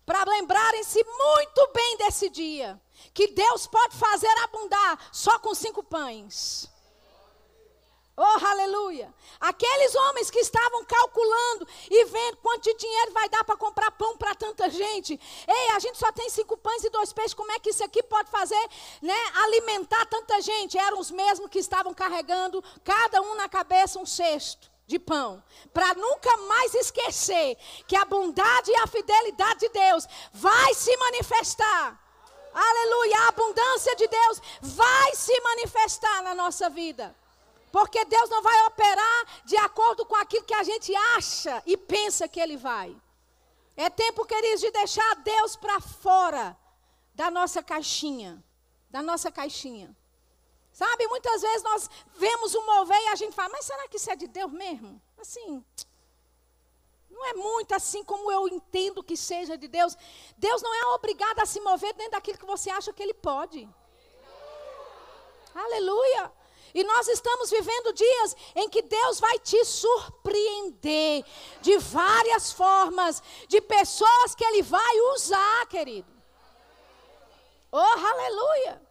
[0.04, 2.80] para lembrarem-se muito bem desse dia,
[3.12, 6.68] que Deus pode fazer abundar só com cinco pães.
[8.20, 9.14] Oh, aleluia.
[9.38, 14.16] Aqueles homens que estavam calculando e vendo quanto de dinheiro vai dar para comprar pão
[14.16, 15.12] para tanta gente.
[15.46, 17.32] Ei, a gente só tem cinco pães e dois peixes.
[17.32, 18.60] Como é que isso aqui pode fazer,
[19.00, 19.14] né?
[19.44, 20.76] Alimentar tanta gente?
[20.76, 25.40] Eram os mesmos que estavam carregando, cada um na cabeça, um cesto de pão,
[25.72, 32.02] para nunca mais esquecer que a bondade e a fidelidade de Deus vai se manifestar.
[32.52, 37.14] Aleluia, a abundância de Deus vai se manifestar na nossa vida.
[37.70, 42.26] Porque Deus não vai operar de acordo com aquilo que a gente acha e pensa
[42.26, 42.96] que Ele vai.
[43.76, 46.56] É tempo, queridos, de deixar Deus para fora
[47.14, 48.42] da nossa caixinha.
[48.90, 49.94] Da nossa caixinha.
[50.72, 54.10] Sabe, muitas vezes nós vemos um mover e a gente fala, mas será que isso
[54.10, 55.00] é de Deus mesmo?
[55.18, 55.64] Assim,
[57.10, 59.96] não é muito assim como eu entendo que seja de Deus.
[60.36, 63.68] Deus não é obrigado a se mover dentro daquilo que você acha que Ele pode.
[65.54, 66.32] Aleluia.
[66.74, 71.24] E nós estamos vivendo dias em que Deus vai te surpreender
[71.60, 76.08] de várias formas, de pessoas que Ele vai usar, querido.
[77.70, 78.87] Oh, aleluia!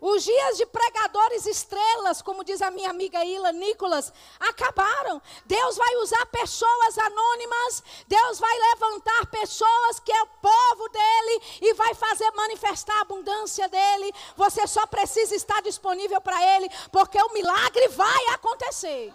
[0.00, 5.22] Os dias de pregadores estrelas, como diz a minha amiga Ila Nicolas, acabaram.
[5.46, 11.74] Deus vai usar pessoas anônimas, Deus vai levantar pessoas que é o povo dele e
[11.74, 14.12] vai fazer manifestar a abundância dele.
[14.36, 19.12] Você só precisa estar disponível para ele, porque o milagre vai acontecer.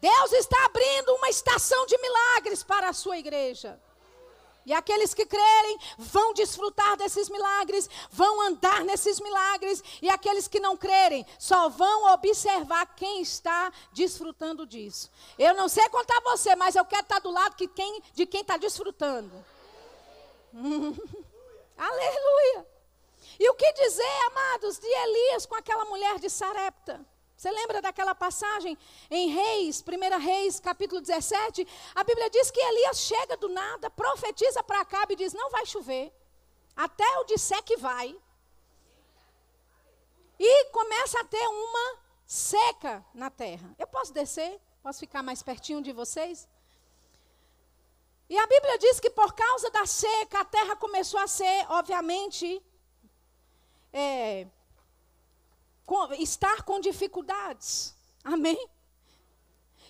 [0.00, 3.80] Deus está abrindo uma estação de milagres para a sua igreja.
[4.66, 9.82] E aqueles que crerem vão desfrutar desses milagres, vão andar nesses milagres.
[10.02, 15.08] E aqueles que não crerem só vão observar quem está desfrutando disso.
[15.38, 18.40] Eu não sei contar você, mas eu quero estar do lado que quem, de quem
[18.40, 19.32] está desfrutando.
[21.78, 22.66] Aleluia.
[23.38, 27.06] E o que dizer, amados, de Elias com aquela mulher de Sarepta?
[27.36, 28.78] Você lembra daquela passagem
[29.10, 31.68] em Reis, 1 Reis, capítulo 17?
[31.94, 35.66] A Bíblia diz que Elias chega do nada, profetiza para Acabe e diz: Não vai
[35.66, 36.10] chover,
[36.74, 38.16] até eu disser que vai.
[40.38, 43.74] E começa a ter uma seca na terra.
[43.78, 44.58] Eu posso descer?
[44.82, 46.48] Posso ficar mais pertinho de vocês?
[48.28, 52.62] E a Bíblia diz que por causa da seca, a terra começou a ser, obviamente,
[53.92, 54.46] é,
[55.86, 57.94] com, estar com dificuldades.
[58.24, 58.68] Amém?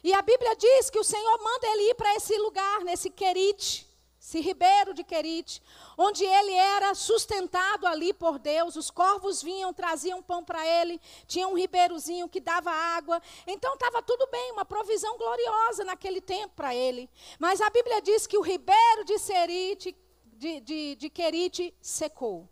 [0.05, 3.88] E a Bíblia diz que o Senhor manda ele ir para esse lugar, nesse Querite,
[4.20, 5.62] esse ribeiro de Querite,
[5.97, 8.76] onde ele era sustentado ali por Deus.
[8.76, 13.20] Os corvos vinham, traziam pão para ele, tinha um ribeirozinho que dava água.
[13.47, 17.09] Então estava tudo bem, uma provisão gloriosa naquele tempo para ele.
[17.38, 22.49] Mas a Bíblia diz que o ribeiro de Serite, de, de, de Querite secou.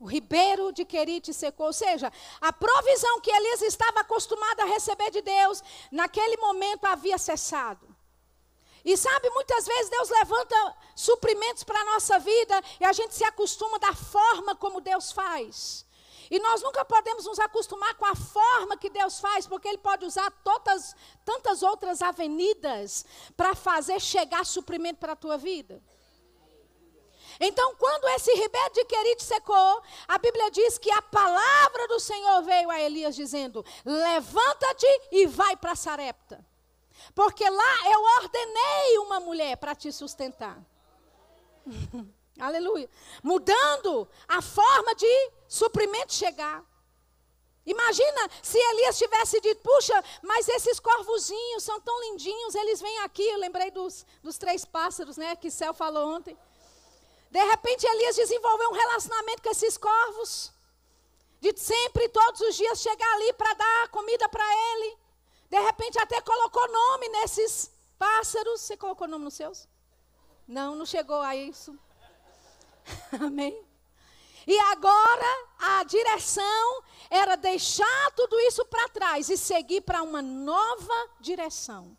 [0.00, 5.10] O ribeiro de Querite secou, ou seja, a provisão que Elias estava acostumado a receber
[5.10, 7.86] de Deus, naquele momento havia cessado.
[8.82, 13.24] E sabe, muitas vezes Deus levanta suprimentos para a nossa vida e a gente se
[13.24, 15.84] acostuma da forma como Deus faz.
[16.30, 20.06] E nós nunca podemos nos acostumar com a forma que Deus faz, porque Ele pode
[20.06, 20.94] usar todas,
[21.26, 23.04] tantas outras avenidas
[23.36, 25.82] para fazer chegar suprimento para a tua vida.
[27.40, 32.42] Então, quando esse ribeiro de Querite secou, a Bíblia diz que a palavra do Senhor
[32.42, 36.44] veio a Elias dizendo: Levanta-te e vai para Sarepta.
[37.14, 40.62] Porque lá eu ordenei uma mulher para te sustentar.
[42.38, 42.88] Aleluia.
[43.22, 46.62] Mudando a forma de suprimento chegar.
[47.64, 53.22] Imagina se Elias tivesse dito, puxa, mas esses corvozinhos são tão lindinhos, eles vêm aqui.
[53.22, 56.36] Eu lembrei dos, dos três pássaros, né, que Céu falou ontem.
[57.30, 60.52] De repente, Elias desenvolveu um relacionamento com esses corvos.
[61.40, 64.98] De sempre, todos os dias, chegar ali para dar comida para ele.
[65.48, 68.60] De repente, até colocou nome nesses pássaros.
[68.60, 69.68] Você colocou nome nos seus?
[70.46, 71.78] Não, não chegou a isso.
[73.20, 73.64] Amém?
[74.46, 81.10] E agora a direção era deixar tudo isso para trás e seguir para uma nova
[81.20, 81.96] direção.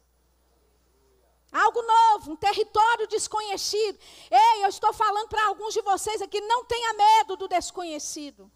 [1.52, 4.00] Algo novo, um território desconhecido.
[4.30, 8.50] Ei, eu estou falando para alguns de vocês aqui, não tenha medo do desconhecido.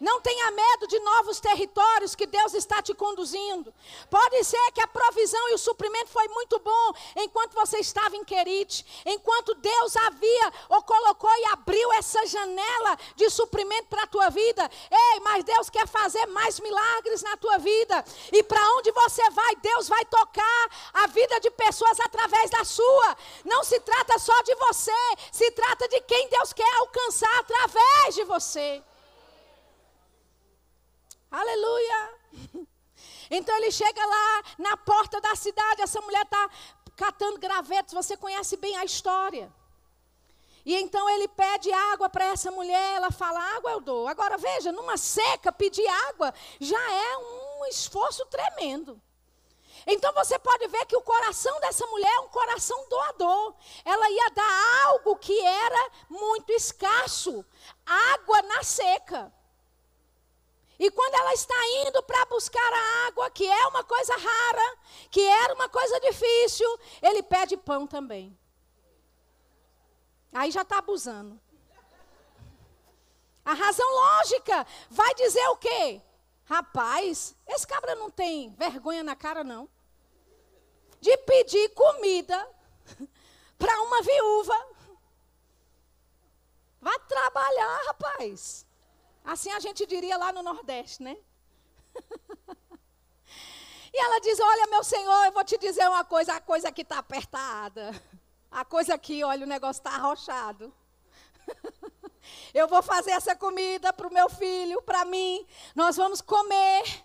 [0.00, 3.72] Não tenha medo de novos territórios que Deus está te conduzindo.
[4.10, 8.24] Pode ser que a provisão e o suprimento foi muito bom enquanto você estava em
[8.24, 14.28] Querite, enquanto Deus havia ou colocou e abriu essa janela de suprimento para a tua
[14.28, 14.70] vida.
[14.90, 18.04] Ei, mas Deus quer fazer mais milagres na tua vida.
[18.32, 23.16] E para onde você vai, Deus vai tocar a vida de pessoas através da sua.
[23.44, 24.92] Não se trata só de você,
[25.32, 28.82] se trata de quem Deus quer alcançar através de você.
[31.30, 32.14] Aleluia!
[33.30, 36.48] Então ele chega lá na porta da cidade, essa mulher está
[36.96, 39.52] catando gravetos, você conhece bem a história.
[40.64, 44.08] E então ele pede água para essa mulher, ela fala: água eu dou.
[44.08, 49.00] Agora veja, numa seca, pedir água já é um esforço tremendo.
[49.86, 53.54] Então você pode ver que o coração dessa mulher é um coração doador.
[53.84, 57.44] Ela ia dar algo que era muito escasso
[57.84, 59.32] água na seca.
[60.78, 61.54] E quando ela está
[61.86, 64.78] indo para buscar a água, que é uma coisa rara,
[65.10, 66.68] que era uma coisa difícil,
[67.00, 68.38] ele pede pão também.
[70.32, 71.40] Aí já está abusando.
[73.44, 76.02] A razão lógica vai dizer o quê?
[76.44, 79.68] Rapaz, esse cabra não tem vergonha na cara, não.
[81.00, 82.48] De pedir comida
[83.56, 84.68] para uma viúva.
[86.80, 88.65] Vai trabalhar, rapaz.
[89.26, 91.16] Assim a gente diria lá no Nordeste, né?
[93.92, 96.82] e ela diz: Olha, meu senhor, eu vou te dizer uma coisa: a coisa aqui
[96.82, 97.90] está apertada.
[98.48, 100.72] A coisa aqui, olha, o negócio está arrochado.
[102.54, 105.44] eu vou fazer essa comida para o meu filho, para mim.
[105.74, 107.04] Nós vamos comer.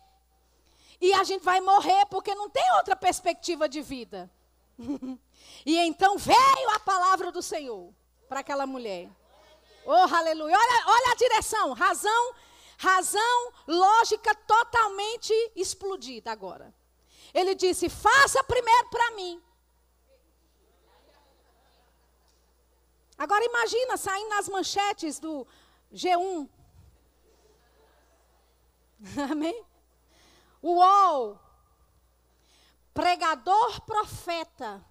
[1.01, 4.29] E a gente vai morrer porque não tem outra perspectiva de vida.
[5.65, 7.91] e então veio a palavra do Senhor
[8.29, 9.09] para aquela mulher.
[9.85, 10.55] Oh, aleluia.
[10.57, 11.73] Olha, olha a direção.
[11.73, 12.35] Razão,
[12.77, 16.73] razão lógica totalmente explodida agora.
[17.33, 19.41] Ele disse: faça primeiro para mim.
[23.17, 25.45] Agora imagina saindo nas manchetes do
[25.93, 26.49] G1.
[29.29, 29.63] Amém?
[30.61, 31.39] UOL.
[32.93, 34.83] Pregador profeta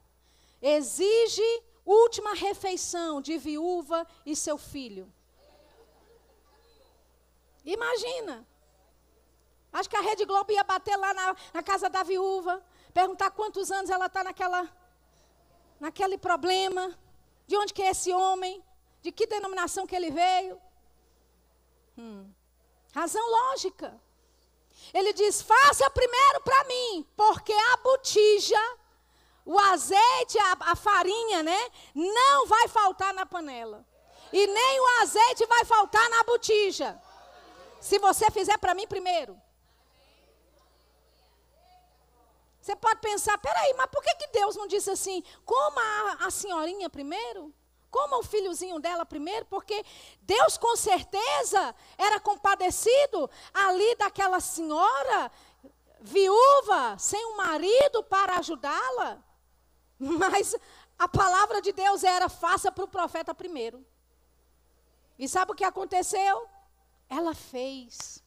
[0.61, 1.63] exige
[1.93, 5.13] última refeição de viúva e seu filho.
[7.65, 8.47] Imagina.
[9.73, 13.71] Acho que a Rede Globo ia bater lá na, na casa da viúva, perguntar quantos
[13.71, 14.69] anos ela está naquela,
[15.79, 16.99] naquele problema,
[17.47, 18.63] de onde que é esse homem,
[19.01, 20.61] de que denominação que ele veio.
[21.97, 22.29] Hum.
[22.93, 24.01] Razão lógica.
[24.93, 28.79] Ele diz: faça primeiro para mim, porque a botija,
[29.45, 31.71] o azeite, a, a farinha, né?
[31.95, 33.87] Não vai faltar na panela.
[34.33, 37.01] E nem o azeite vai faltar na botija.
[37.81, 39.41] Se você fizer para mim primeiro.
[42.61, 46.31] Você pode pensar, peraí, mas por que, que Deus não disse assim, coma a, a
[46.31, 47.53] senhorinha primeiro?
[47.91, 49.85] Coma o filhozinho dela primeiro, porque
[50.23, 55.33] Deus com certeza era compadecido ali daquela senhora
[56.01, 59.23] viúva, sem um marido para ajudá-la.
[60.19, 60.57] Mas
[60.99, 63.85] a palavra de Deus era: faça para o profeta primeiro.
[65.19, 66.49] E sabe o que aconteceu?
[67.09, 68.25] Ela fez.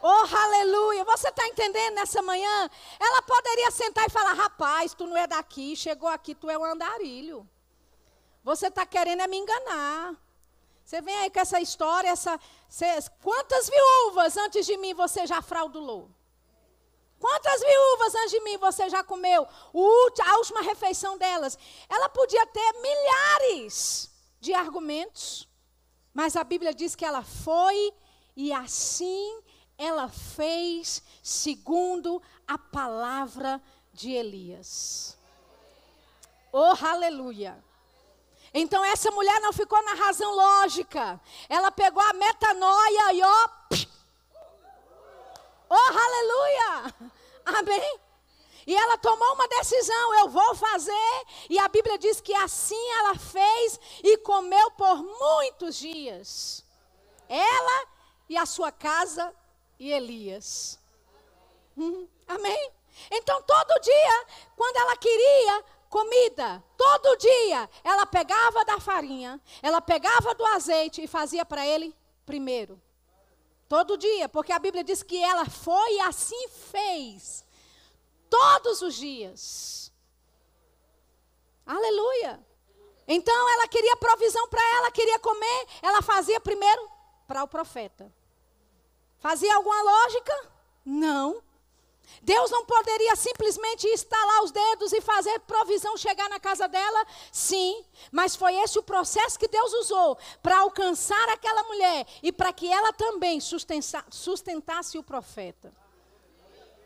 [0.00, 1.04] Oh, aleluia!
[1.04, 2.70] Você está entendendo nessa manhã?
[3.00, 6.64] Ela poderia sentar e falar: rapaz, tu não é daqui, chegou aqui, tu é um
[6.64, 7.48] andarilho.
[8.44, 10.14] Você está querendo é me enganar.
[10.84, 12.38] Você vem aí com essa história, essa,
[12.68, 12.86] cê,
[13.20, 16.08] quantas viúvas antes de mim você já fraudulou?
[17.18, 21.58] Quantas viúvas antes de mim você já comeu a última refeição delas?
[21.88, 24.10] Ela podia ter milhares
[24.40, 25.48] de argumentos,
[26.12, 27.92] mas a Bíblia diz que ela foi
[28.36, 29.42] e assim
[29.78, 33.62] ela fez segundo a palavra
[33.92, 35.16] de Elias.
[36.52, 37.62] Oh, aleluia!
[38.52, 41.20] Então essa mulher não ficou na razão lógica.
[41.48, 43.48] Ela pegou a metanoia e ó.
[45.68, 46.94] Oh, aleluia!
[47.44, 48.00] Amém?
[48.66, 51.24] E ela tomou uma decisão, eu vou fazer.
[51.48, 56.64] E a Bíblia diz que assim ela fez e comeu por muitos dias.
[57.28, 57.86] Ela
[58.28, 59.32] e a sua casa
[59.78, 60.80] e Elias.
[61.76, 62.72] Hum, amém?
[63.10, 66.62] Então todo dia, quando ela queria, comida.
[66.76, 71.94] Todo dia ela pegava da farinha, ela pegava do azeite e fazia para ele
[72.24, 72.80] primeiro.
[73.68, 77.44] Todo dia, porque a Bíblia diz que ela foi e assim fez.
[78.30, 79.92] Todos os dias.
[81.64, 82.44] Aleluia.
[83.08, 86.90] Então ela queria provisão para ela, queria comer, ela fazia primeiro
[87.26, 88.12] para o profeta.
[89.18, 90.50] Fazia alguma lógica?
[90.84, 91.42] Não.
[92.22, 97.06] Deus não poderia simplesmente estalar os dedos e fazer provisão chegar na casa dela?
[97.30, 102.52] Sim, mas foi esse o processo que Deus usou para alcançar aquela mulher e para
[102.52, 105.72] que ela também sustentasse o profeta.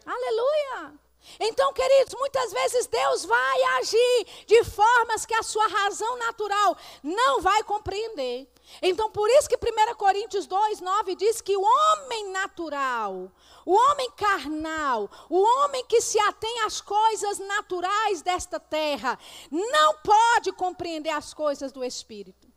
[0.04, 0.98] Aleluia!
[1.38, 7.40] Então, queridos, muitas vezes Deus vai agir de formas que a sua razão natural não
[7.40, 8.48] vai compreender.
[8.82, 13.30] Então, por isso que 1 Coríntios 2, 9 diz que o homem natural,
[13.66, 19.18] o homem carnal, o homem que se atém às coisas naturais desta terra,
[19.50, 22.48] não pode compreender as coisas do Espírito.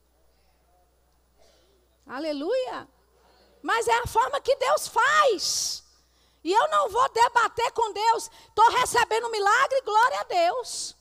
[2.05, 2.87] Aleluia!
[3.61, 5.83] Mas é a forma que Deus faz.
[6.43, 8.29] E eu não vou debater com Deus.
[8.49, 10.97] Estou recebendo um milagre, glória a Deus.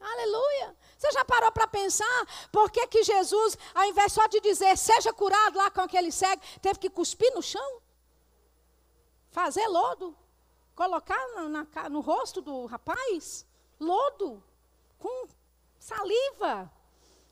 [0.00, 0.76] Aleluia.
[1.04, 5.12] Você já parou para pensar por que, que Jesus, ao invés só de dizer seja
[5.12, 7.82] curado lá com aquele cego, teve que cuspir no chão?
[9.30, 10.16] Fazer lodo?
[10.74, 13.46] Colocar no, na, no rosto do rapaz?
[13.78, 14.42] Lodo?
[14.98, 15.28] Com
[15.78, 16.72] saliva?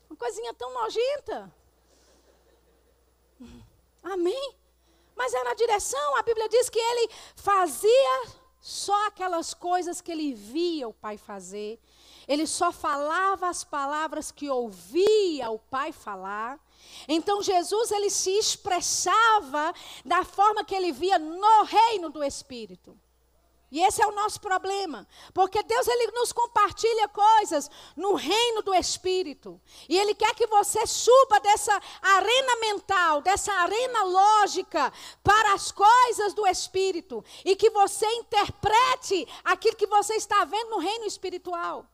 [0.07, 1.51] Uma coisinha tão nojenta.
[4.03, 4.55] Amém?
[5.15, 8.27] Mas é na direção, a Bíblia diz que ele fazia
[8.61, 11.79] só aquelas coisas que ele via o pai fazer
[12.27, 16.59] ele só falava as palavras que ouvia o Pai falar.
[17.07, 19.73] Então Jesus ele se expressava
[20.05, 22.97] da forma que ele via no reino do Espírito.
[23.73, 28.71] E esse é o nosso problema, porque Deus ele nos compartilha coisas no reino do
[28.71, 29.59] espírito.
[29.89, 34.93] E ele quer que você suba dessa arena mental, dessa arena lógica
[35.23, 40.77] para as coisas do espírito e que você interprete aquilo que você está vendo no
[40.77, 41.87] reino espiritual.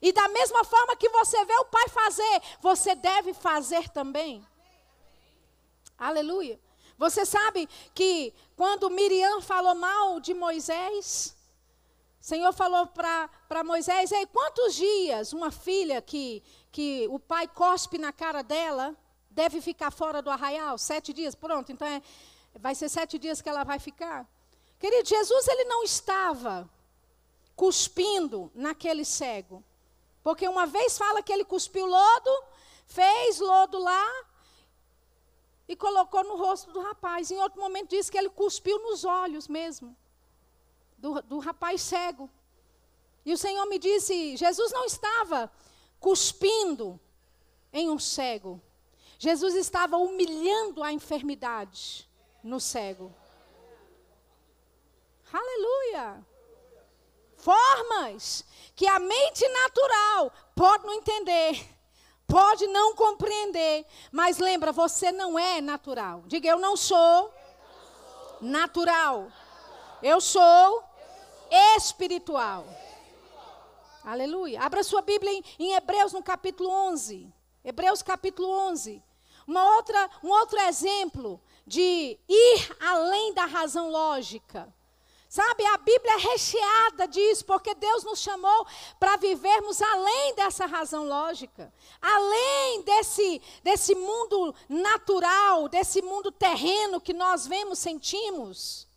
[0.00, 4.46] E da mesma forma que você vê o pai fazer, você deve fazer também.
[5.98, 6.60] Aleluia.
[6.98, 11.36] Você sabe que quando Miriam falou mal de Moisés,
[12.20, 16.42] o Senhor falou para Moisés: Ei, quantos dias uma filha que,
[16.72, 18.96] que o pai cospe na cara dela
[19.30, 20.78] deve ficar fora do arraial?
[20.78, 21.34] Sete dias?
[21.34, 22.02] Pronto, então é,
[22.58, 24.26] vai ser sete dias que ela vai ficar.
[24.78, 26.68] Querido, Jesus ele não estava
[27.54, 29.64] cuspindo naquele cego.
[30.26, 32.44] Porque uma vez fala que ele cuspiu lodo,
[32.84, 34.24] fez lodo lá
[35.68, 37.30] e colocou no rosto do rapaz.
[37.30, 39.96] Em outro momento diz que ele cuspiu nos olhos mesmo,
[40.98, 42.28] do, do rapaz cego.
[43.24, 45.48] E o Senhor me disse: Jesus não estava
[46.00, 46.98] cuspindo
[47.72, 48.60] em um cego.
[49.20, 52.10] Jesus estava humilhando a enfermidade
[52.42, 53.14] no cego.
[55.32, 56.26] Aleluia!
[57.46, 58.44] Formas
[58.74, 61.64] que a mente natural pode não entender,
[62.26, 66.24] pode não compreender, mas lembra, você não é natural.
[66.26, 67.32] Diga, eu não sou
[68.40, 69.28] natural.
[70.02, 70.82] Eu sou
[71.76, 72.66] espiritual.
[74.02, 74.60] Aleluia.
[74.60, 77.32] Abra sua Bíblia em, em Hebreus no capítulo 11.
[77.64, 79.00] Hebreus capítulo 11.
[79.46, 84.74] Uma outra, um outro exemplo de ir além da razão lógica.
[85.36, 88.66] Sabe, a Bíblia é recheada disso, porque Deus nos chamou
[88.98, 91.70] para vivermos além dessa razão lógica,
[92.00, 98.88] além desse, desse mundo natural, desse mundo terreno que nós vemos, sentimos.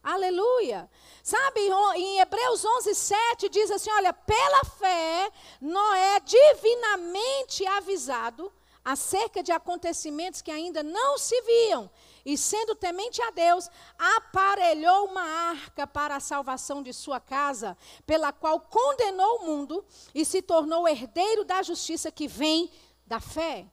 [0.00, 0.88] Aleluia.
[1.24, 5.28] Sabe, em Hebreus 11, 7 diz assim: olha, pela fé,
[5.60, 8.52] Noé divinamente avisado
[8.84, 11.90] acerca de acontecimentos que ainda não se viam,
[12.24, 13.68] e sendo temente a Deus,
[13.98, 20.24] aparelhou uma arca para a salvação de sua casa, pela qual condenou o mundo e
[20.24, 22.70] se tornou herdeiro da justiça que vem
[23.06, 23.66] da fé.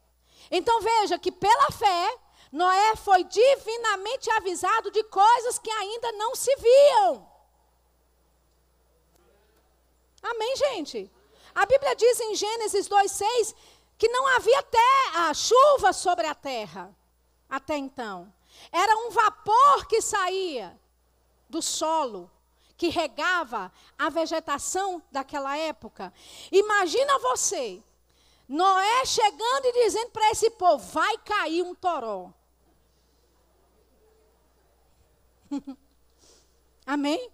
[0.50, 2.20] Então veja que pela fé,
[2.52, 7.32] Noé foi divinamente avisado de coisas que ainda não se viam.
[10.22, 11.10] Amém, gente?
[11.56, 13.56] A Bíblia diz em Gênesis 2,6
[13.98, 14.78] que não havia até
[15.16, 16.96] a chuva sobre a terra
[17.50, 18.34] até então.
[18.72, 20.80] Era um vapor que saía
[21.50, 22.32] do solo,
[22.78, 26.14] que regava a vegetação daquela época.
[26.52, 27.84] Imagina você,
[28.48, 32.34] Noé chegando e dizendo para esse povo: vai cair um toró.
[36.86, 37.32] Amém?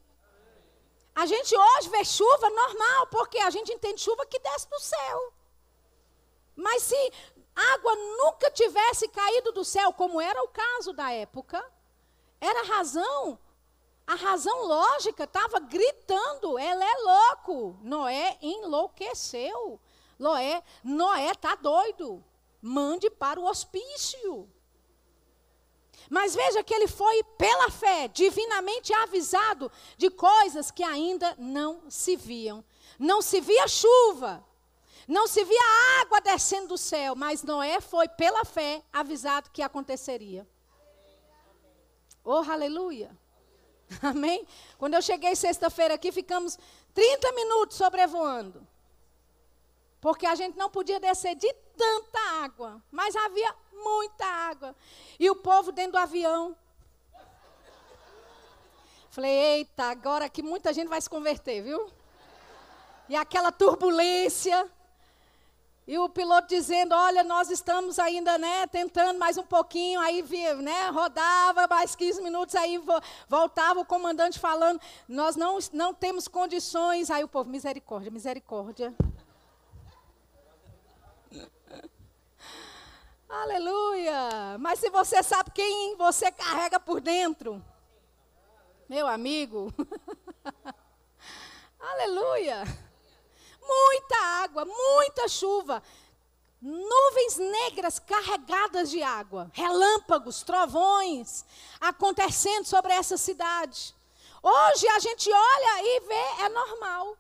[1.16, 5.34] A gente hoje vê chuva normal, porque a gente entende chuva que desce do céu.
[6.56, 7.14] Mas se
[7.74, 11.64] água nunca tivesse caído do céu, como era o caso da época,
[12.40, 13.40] era razão,
[14.08, 17.78] a razão lógica estava gritando, ela é louco.
[17.84, 19.82] Noé enlouqueceu.
[20.18, 22.24] Noé, Noé está doido.
[22.62, 24.50] Mande para o hospício.
[26.10, 32.16] Mas veja que ele foi pela fé, divinamente avisado de coisas que ainda não se
[32.16, 32.64] viam.
[32.98, 34.42] Não se via chuva,
[35.08, 40.46] não se via água descendo do céu, mas Noé foi pela fé avisado que aconteceria.
[42.24, 43.10] Oh, aleluia.
[44.04, 44.46] Amém?
[44.78, 46.60] Quando eu cheguei sexta-feira aqui, ficamos
[46.94, 48.68] 30 minutos sobrevoando.
[50.02, 54.76] Porque a gente não podia descer de tanta água, mas havia muita água.
[55.18, 56.56] E o povo dentro do avião.
[59.10, 61.90] Falei, eita, agora que muita gente vai se converter, viu?
[63.10, 64.70] E aquela turbulência.
[65.88, 70.02] E o piloto dizendo: Olha, nós estamos ainda né, tentando mais um pouquinho.
[70.02, 70.22] Aí
[70.62, 72.78] né, rodava mais 15 minutos, aí
[73.30, 77.10] voltava o comandante falando: Nós não, não temos condições.
[77.10, 78.94] Aí o povo: Misericórdia, misericórdia.
[83.30, 84.58] Aleluia!
[84.60, 87.64] Mas se você sabe quem você carrega por dentro,
[88.90, 89.74] meu amigo,
[91.80, 92.87] aleluia!
[93.68, 95.84] Muita água, muita chuva,
[96.62, 101.46] nuvens negras carregadas de água, relâmpagos, trovões
[101.80, 103.96] acontecendo sobre essa cidade.
[104.42, 107.18] Hoje a gente olha e vê, é normal.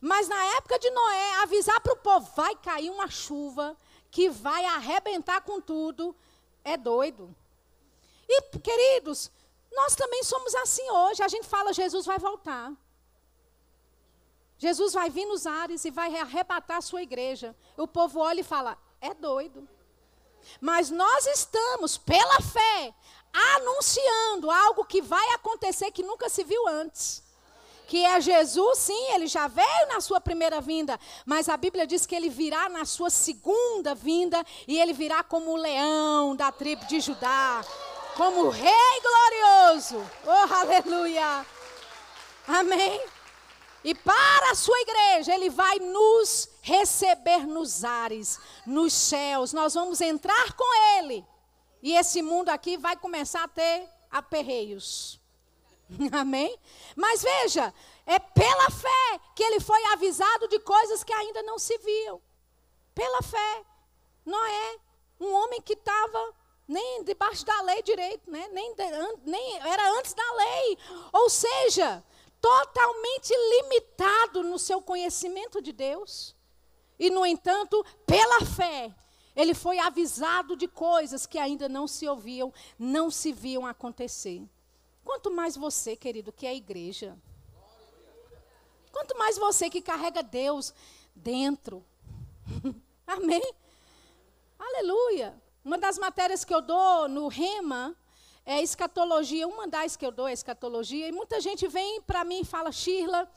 [0.00, 3.76] Mas na época de Noé, avisar para o povo: vai cair uma chuva
[4.10, 6.14] que vai arrebentar com tudo,
[6.64, 7.34] é doido.
[8.28, 9.30] E, queridos,
[9.72, 11.22] nós também somos assim hoje.
[11.22, 12.72] A gente fala: Jesus vai voltar.
[14.58, 17.54] Jesus vai vir nos ares e vai arrebatar a sua igreja.
[17.76, 19.68] O povo olha e fala: é doido.
[20.60, 22.94] Mas nós estamos, pela fé,
[23.56, 27.22] anunciando algo que vai acontecer que nunca se viu antes.
[27.86, 32.04] Que é Jesus, sim, ele já veio na sua primeira vinda, mas a Bíblia diz
[32.04, 36.84] que ele virá na sua segunda vinda e ele virá como o leão da tribo
[36.86, 37.64] de Judá,
[38.16, 40.04] como o rei glorioso.
[40.26, 41.46] Oh, aleluia!
[42.48, 43.15] Amém.
[43.86, 49.52] E para a sua igreja, ele vai nos receber nos ares, nos céus.
[49.52, 51.24] Nós vamos entrar com ele.
[51.80, 55.20] E esse mundo aqui vai começar a ter aperreios.
[56.10, 56.58] Amém?
[56.96, 57.72] Mas veja,
[58.04, 62.20] é pela fé que ele foi avisado de coisas que ainda não se viam.
[62.92, 63.64] Pela fé.
[64.24, 64.78] Noé,
[65.20, 66.34] um homem que estava
[66.66, 68.48] nem debaixo da lei direito, né?
[68.50, 68.74] nem,
[69.24, 70.76] nem era antes da lei.
[71.12, 72.02] Ou seja,
[72.46, 76.32] totalmente limitado no seu conhecimento de Deus.
[76.96, 78.94] E, no entanto, pela fé,
[79.34, 84.48] ele foi avisado de coisas que ainda não se ouviam, não se viam acontecer.
[85.04, 87.18] Quanto mais você, querido, que é a igreja.
[88.92, 90.72] Quanto mais você que carrega Deus
[91.16, 91.84] dentro.
[93.04, 93.42] Amém?
[94.56, 95.34] Aleluia.
[95.64, 97.96] Uma das matérias que eu dou no Rema
[98.46, 99.46] é escatologia.
[99.46, 101.08] Uma das que eu dou é escatologia.
[101.08, 103.28] E muita gente vem para mim e fala, Shirla,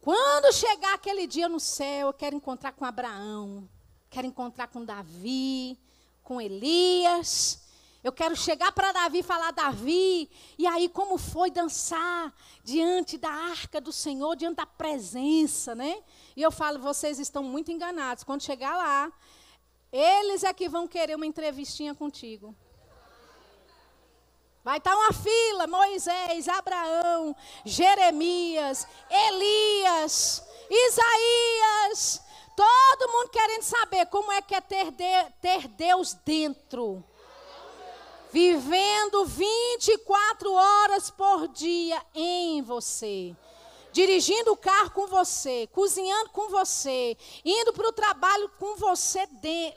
[0.00, 3.68] quando chegar aquele dia no céu, eu quero encontrar com Abraão,
[4.08, 5.76] quero encontrar com Davi,
[6.22, 7.60] com Elias.
[8.02, 13.30] Eu quero chegar para Davi e falar, Davi, e aí como foi dançar diante da
[13.30, 16.02] arca do Senhor, diante da presença, né?
[16.36, 18.22] E eu falo, vocês estão muito enganados.
[18.22, 19.10] Quando chegar lá,
[19.90, 22.54] eles é que vão querer uma entrevistinha contigo.
[24.64, 27.36] Vai estar uma fila: Moisés, Abraão,
[27.66, 32.22] Jeremias, Elias, Isaías.
[32.56, 37.04] Todo mundo querendo saber como é que é ter, de, ter Deus dentro.
[38.32, 43.36] Vivendo 24 horas por dia em você.
[43.92, 49.28] Dirigindo o carro com você, cozinhando com você, indo para o trabalho com você,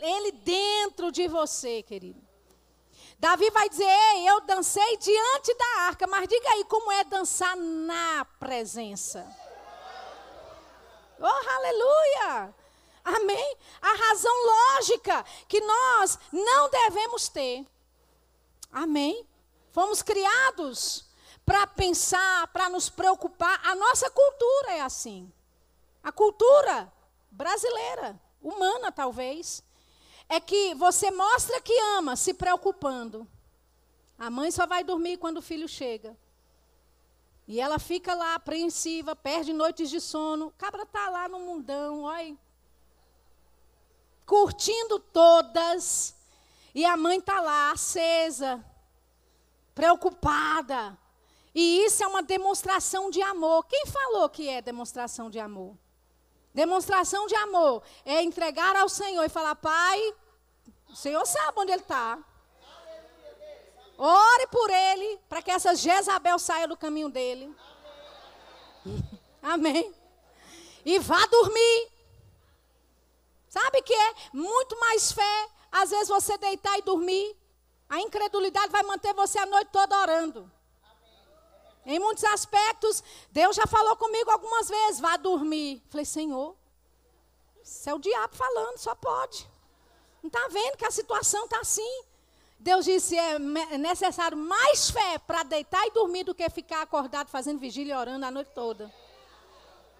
[0.01, 2.26] ele dentro de você, querido.
[3.19, 7.55] Davi vai dizer: Ei, eu dancei diante da arca, mas diga aí como é dançar
[7.55, 9.25] na presença.
[11.19, 12.53] Oh, aleluia!
[13.03, 13.57] Amém?
[13.81, 17.65] A razão lógica que nós não devemos ter.
[18.71, 19.27] Amém?
[19.71, 21.07] Fomos criados
[21.45, 23.59] para pensar, para nos preocupar.
[23.65, 25.31] A nossa cultura é assim.
[26.03, 26.91] A cultura
[27.31, 29.63] brasileira, humana talvez
[30.29, 33.27] é que você mostra que ama se preocupando.
[34.17, 36.17] A mãe só vai dormir quando o filho chega.
[37.47, 40.47] E ela fica lá apreensiva, perde noites de sono.
[40.47, 42.37] O cabra está lá no mundão, olha.
[44.25, 46.13] Curtindo todas.
[46.75, 48.63] E a mãe está lá, acesa,
[49.73, 50.97] preocupada.
[51.55, 53.65] E isso é uma demonstração de amor.
[53.65, 55.75] Quem falou que é demonstração de amor?
[56.57, 60.15] Demonstração de amor é entregar ao Senhor e falar: Pai,
[60.89, 62.17] o Senhor sabe onde ele está.
[63.95, 67.55] Ore por ele, para que essa Jezabel saia do caminho dele.
[69.39, 69.93] Amém.
[70.83, 71.91] E vá dormir.
[73.47, 77.37] Sabe que é muito mais fé, às vezes você deitar e dormir.
[77.87, 80.51] A incredulidade vai manter você a noite toda orando.
[81.87, 85.81] Em muitos aspectos, Deus já falou comigo algumas vezes, vá dormir.
[85.89, 86.53] Falei, Senhor,
[87.63, 89.49] isso é o diabo falando, só pode.
[90.21, 92.03] Não está vendo que a situação está assim.
[92.59, 93.39] Deus disse: é
[93.77, 98.25] necessário mais fé para deitar e dormir do que ficar acordado fazendo vigília e orando
[98.25, 98.93] a noite toda.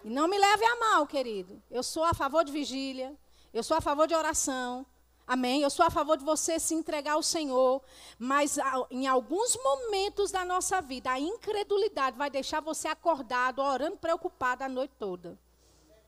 [0.04, 1.64] E não me leve a mal, querido.
[1.72, 3.16] Eu sou a favor de vigília,
[3.54, 4.86] eu sou a favor de oração,
[5.28, 5.62] Amém?
[5.62, 7.82] Eu sou a favor de você se entregar ao Senhor,
[8.18, 8.58] mas
[8.90, 14.70] em alguns momentos da nossa vida, a incredulidade vai deixar você acordado, orando, preocupado a
[14.70, 15.38] noite toda.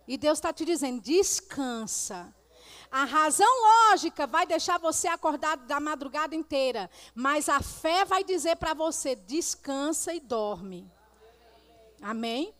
[0.07, 2.33] E Deus está te dizendo: descansa.
[2.89, 3.47] A razão
[3.91, 9.15] lógica vai deixar você acordado da madrugada inteira, mas a fé vai dizer para você:
[9.15, 10.89] descansa e dorme.
[12.01, 12.55] Amém?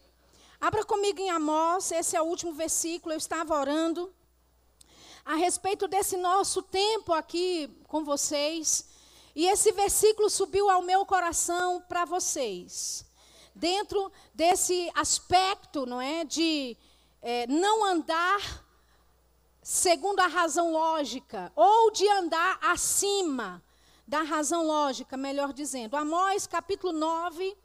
[0.60, 3.14] Abra comigo em Amós, esse é o último versículo.
[3.14, 4.14] Eu estava orando
[5.26, 8.88] a respeito desse nosso tempo aqui com vocês.
[9.36, 13.06] E esse versículo subiu ao meu coração para vocês.
[13.54, 16.24] Dentro desse aspecto, não é?
[16.24, 16.78] De
[17.22, 18.66] é, não andar
[19.62, 23.64] segundo a razão lógica, ou de andar acima
[24.08, 25.96] da razão lógica, melhor dizendo.
[25.96, 27.56] Amós capítulo 9,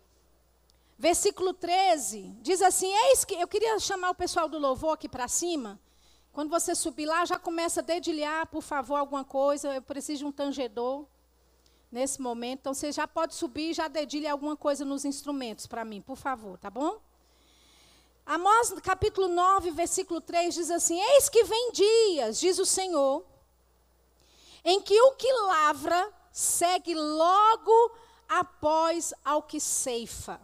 [0.99, 3.35] versículo 13, diz assim: Eis que.
[3.35, 5.81] Eu queria chamar o pessoal do louvor aqui para cima.
[6.35, 9.73] Quando você subir lá, já começa a dedilhar, por favor, alguma coisa.
[9.73, 11.07] Eu preciso de um tangedor
[11.93, 12.59] nesse momento.
[12.59, 16.17] Então, você já pode subir e já dedilha alguma coisa nos instrumentos para mim, por
[16.17, 16.99] favor, tá bom?
[18.27, 23.25] Amós capítulo 9, versículo 3 diz assim: Eis que vem dias, diz o Senhor,
[24.65, 27.93] em que o que lavra segue logo
[28.29, 30.41] após ao que ceifa.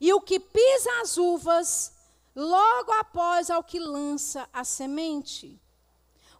[0.00, 1.93] E o que pisa as uvas
[2.34, 5.60] logo após ao que lança a semente.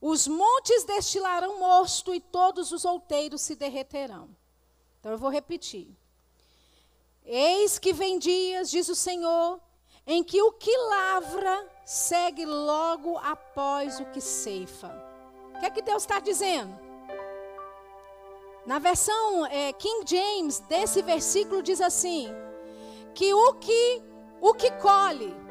[0.01, 4.29] Os montes destilarão mosto e todos os outeiros se derreterão.
[5.01, 5.89] Então eu vou repetir.
[7.25, 9.61] Eis que vem dias, diz o Senhor,
[10.07, 14.93] em que o que lavra segue logo após o que ceifa.
[15.55, 16.79] O que é que Deus está dizendo?
[18.67, 22.29] Na versão é, King James desse versículo diz assim:
[23.15, 24.03] que o que
[24.41, 25.44] o que colhe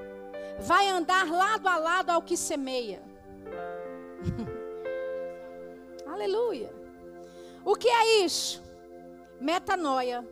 [0.59, 3.01] vai andar lado a lado ao que semeia.
[6.05, 6.73] Aleluia.
[7.65, 8.61] O que é isso?
[9.39, 10.27] Metanoia.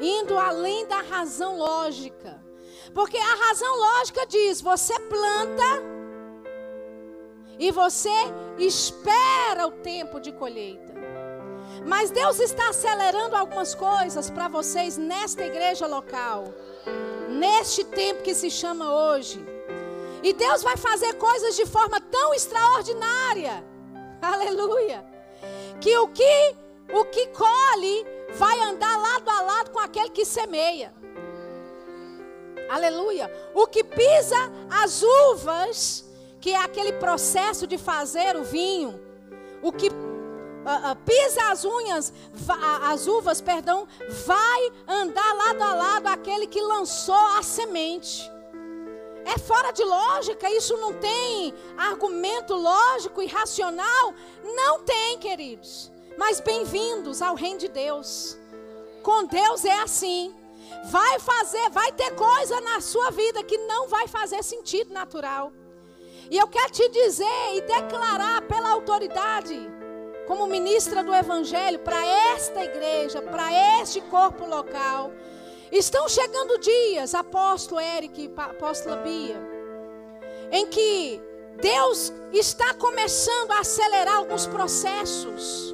[0.00, 2.42] Indo além da razão lógica.
[2.94, 5.92] Porque a razão lógica diz: você planta
[7.58, 8.10] e você
[8.58, 10.92] espera o tempo de colheita.
[11.86, 16.52] Mas Deus está acelerando algumas coisas para vocês nesta igreja local,
[17.32, 19.44] neste tempo que se chama hoje.
[20.22, 23.64] E Deus vai fazer coisas de forma tão extraordinária.
[24.22, 25.04] Aleluia.
[25.80, 26.56] Que o que
[26.92, 30.92] o que colhe vai andar lado a lado com aquele que semeia.
[32.68, 33.30] Aleluia.
[33.54, 34.36] O que pisa
[34.70, 36.04] as uvas,
[36.40, 39.00] que é aquele processo de fazer o vinho.
[39.62, 39.90] O que
[40.64, 42.12] uh, uh, pisa as unhas,
[42.82, 43.86] as uvas, perdão,
[44.26, 48.30] vai andar lado a lado aquele que lançou a semente.
[49.24, 54.14] É fora de lógica, isso não tem argumento lógico e racional?
[54.42, 55.92] Não tem, queridos.
[56.18, 58.36] Mas bem-vindos ao reino de Deus.
[59.02, 60.34] Com Deus é assim.
[60.90, 65.52] Vai fazer, vai ter coisa na sua vida que não vai fazer sentido natural.
[66.30, 69.54] E eu quero te dizer e declarar pela autoridade,
[70.26, 72.04] como ministra do Evangelho, para
[72.34, 75.12] esta igreja, para este corpo local
[75.72, 79.40] Estão chegando dias, apóstolo Eric, apóstola Bia,
[80.50, 81.18] em que
[81.62, 85.72] Deus está começando a acelerar alguns processos.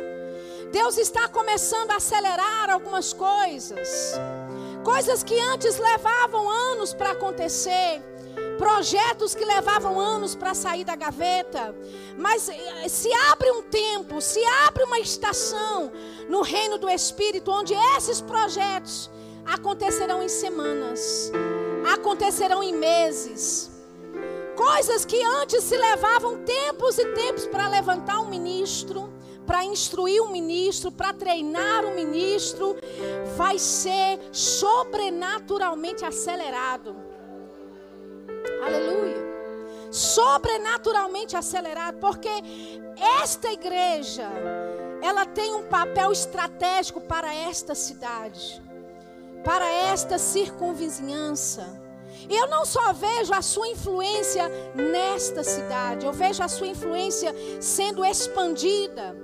[0.71, 4.15] Deus está começando a acelerar algumas coisas.
[4.85, 8.01] Coisas que antes levavam anos para acontecer.
[8.59, 11.75] Projetos que levavam anos para sair da gaveta.
[12.19, 15.93] Mas eh, se abre um tempo, se abre uma estação
[16.29, 19.09] no reino do Espírito, onde esses projetos
[19.47, 21.33] acontecerão em semanas,
[21.95, 23.71] acontecerão em meses.
[24.57, 29.13] Coisas que antes se levavam tempos e tempos para levantar um ministro,
[29.47, 32.77] para instruir um ministro, para treinar um ministro,
[33.37, 37.08] vai ser sobrenaturalmente acelerado.
[38.63, 39.29] Aleluia.
[39.91, 42.31] Sobrenaturalmente acelerado, porque
[43.23, 44.29] esta igreja,
[45.03, 48.63] ela tem um papel estratégico para esta cidade
[49.45, 51.67] para esta circunvizinhança.
[52.29, 57.35] E eu não só vejo a sua influência nesta cidade, eu vejo a sua influência
[57.61, 59.17] sendo expandida,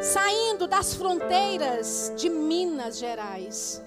[0.00, 3.82] saindo das fronteiras de Minas Gerais,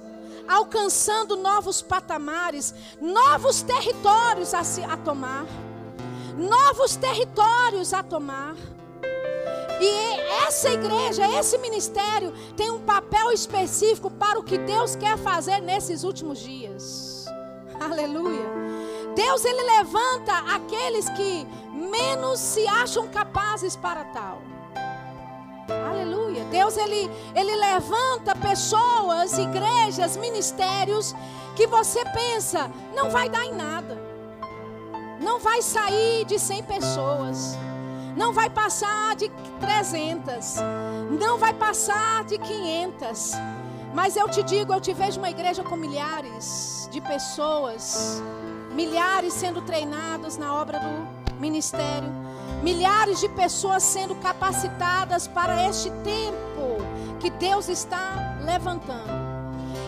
[0.49, 5.45] alcançando novos patamares, novos territórios a, se, a tomar,
[6.35, 8.55] novos territórios a tomar.
[9.79, 15.61] E essa igreja, esse ministério tem um papel específico para o que Deus quer fazer
[15.61, 17.25] nesses últimos dias.
[17.79, 18.49] Aleluia.
[19.15, 24.41] Deus ele levanta aqueles que menos se acham capazes para tal.
[25.89, 26.43] Aleluia.
[26.45, 31.15] Deus ele ele levanta pessoas, igrejas, ministérios
[31.55, 33.97] que você pensa, não vai dar em nada.
[35.19, 37.57] Não vai sair de 100 pessoas
[38.19, 39.29] não vai passar de
[39.61, 40.55] 300,
[41.19, 43.31] não vai passar de 500.
[43.93, 48.21] Mas eu te digo, eu te vejo uma igreja com milhares de pessoas,
[48.73, 52.09] milhares sendo treinadas na obra do ministério,
[52.61, 56.77] milhares de pessoas sendo capacitadas para este tempo
[57.19, 59.19] que Deus está levantando.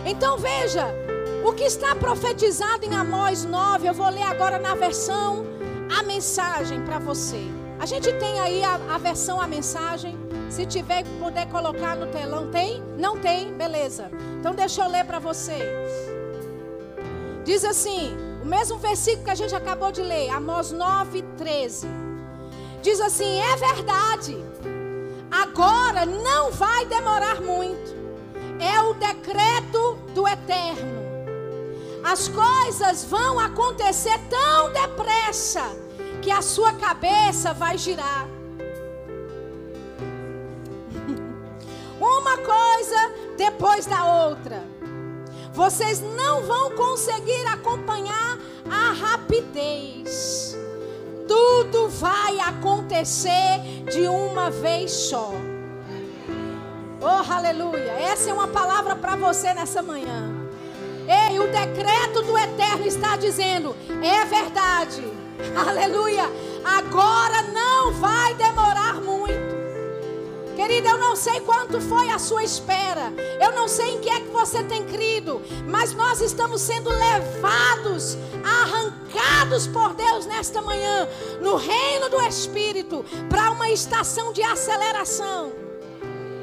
[0.04, 0.86] Então veja,
[1.44, 5.44] o que está profetizado em Amós 9, eu vou ler agora na versão
[5.98, 7.40] a mensagem para você.
[7.78, 10.16] A gente tem aí a, a versão, a mensagem.
[10.48, 12.50] Se tiver, puder colocar no telão.
[12.50, 12.82] Tem?
[12.96, 13.52] Não tem?
[13.54, 14.10] Beleza.
[14.38, 15.58] Então deixa eu ler para você.
[17.44, 21.88] Diz assim, o mesmo versículo que a gente acabou de ler, Amós 9, 13.
[22.82, 24.36] Diz assim: é verdade.
[25.30, 27.94] Agora não vai demorar muito.
[28.58, 31.00] É o decreto do eterno.
[32.04, 35.62] As coisas vão acontecer tão depressa
[36.20, 38.26] que a sua cabeça vai girar.
[42.00, 44.64] Uma coisa depois da outra.
[45.52, 50.56] Vocês não vão conseguir acompanhar a rapidez.
[51.32, 53.58] Tudo vai acontecer
[53.90, 55.32] de uma vez só.
[57.00, 57.90] Oh, aleluia.
[57.92, 60.30] Essa é uma palavra para você nessa manhã.
[61.08, 65.02] Ei, o decreto do eterno está dizendo: é verdade.
[65.56, 66.24] Aleluia.
[66.62, 69.51] Agora não vai demorar muito.
[70.62, 73.12] Querida, eu não sei quanto foi a sua espera.
[73.40, 75.42] Eu não sei em que é que você tem crido.
[75.66, 81.08] Mas nós estamos sendo levados, arrancados por Deus nesta manhã,
[81.40, 85.61] no reino do Espírito, para uma estação de aceleração.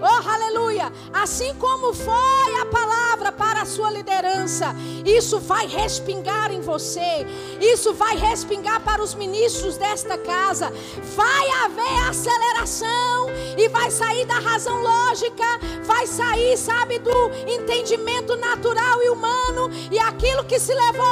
[0.02, 0.91] Oh, aleluia!
[1.14, 4.74] Assim como foi a palavra para a sua liderança,
[5.06, 7.26] isso vai respingar em você,
[7.60, 10.72] isso vai respingar para os ministros desta casa.
[11.16, 13.28] Vai haver aceleração
[13.58, 15.45] e vai sair da razão lógica,
[15.84, 21.06] vai sair, sabe, do entendimento natural e humano e aquilo que se levou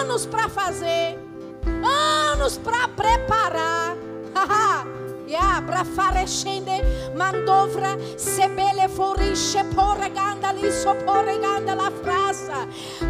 [0.00, 1.18] anos para fazer,
[2.30, 3.96] anos para preparar.
[5.28, 6.80] Ya brafareshende
[7.14, 12.66] mandovra sebele forisce porreganda li soporreganda la frasa.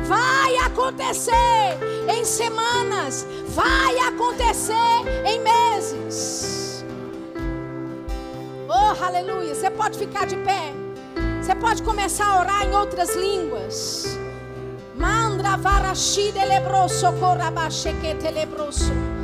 [0.09, 6.85] Vai acontecer em semanas, vai acontecer em meses.
[8.69, 9.55] Oh, aleluia.
[9.55, 10.75] Você pode ficar de pé.
[11.41, 14.19] Você pode começar a orar em outras línguas.
[14.97, 19.18] Mandra varashi de lebroso corabache que te lebroso.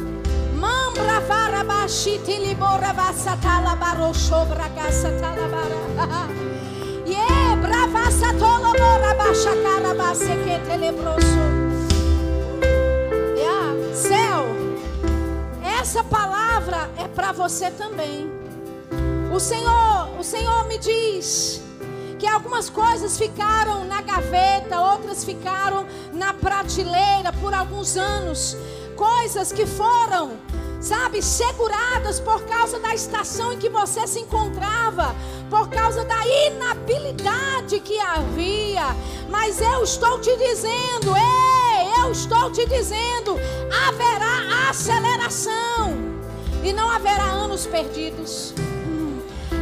[0.54, 6.28] Mambra vara bashi tilibora vasatala barosho bragasatala bara.
[7.06, 11.44] Ye brava satolo bora bashakara baseke telebroso.
[13.36, 14.46] Yeah, céu.
[15.80, 18.30] Essa palavra é para você também.
[19.34, 21.60] O Senhor, o Senhor me diz
[22.18, 28.56] que algumas coisas ficaram na gaveta, outras ficaram na prateleira por alguns anos
[28.94, 30.38] coisas que foram,
[30.80, 35.14] sabe, seguradas por causa da estação em que você se encontrava,
[35.50, 38.94] por causa da inabilidade que havia.
[39.28, 43.38] Mas eu estou te dizendo, ei, eu estou te dizendo,
[43.86, 45.96] haverá aceleração
[46.62, 48.54] e não haverá anos perdidos.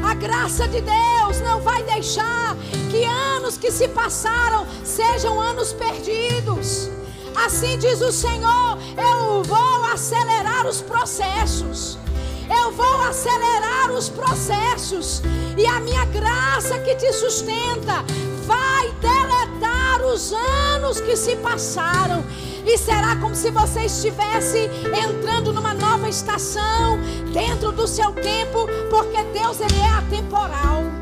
[0.04, 2.56] A graça de Deus não vai deixar
[2.90, 6.90] que anos que se passaram sejam anos perdidos.
[7.36, 11.98] Assim diz o Senhor: eu vou acelerar os processos.
[12.50, 15.22] Eu vou acelerar os processos.
[15.56, 18.04] E a minha graça que te sustenta
[18.44, 22.24] vai deletar os anos que se passaram.
[22.64, 24.70] E será como se você estivesse
[25.04, 26.98] entrando numa nova estação
[27.32, 31.01] dentro do seu tempo, porque Deus ele é atemporal.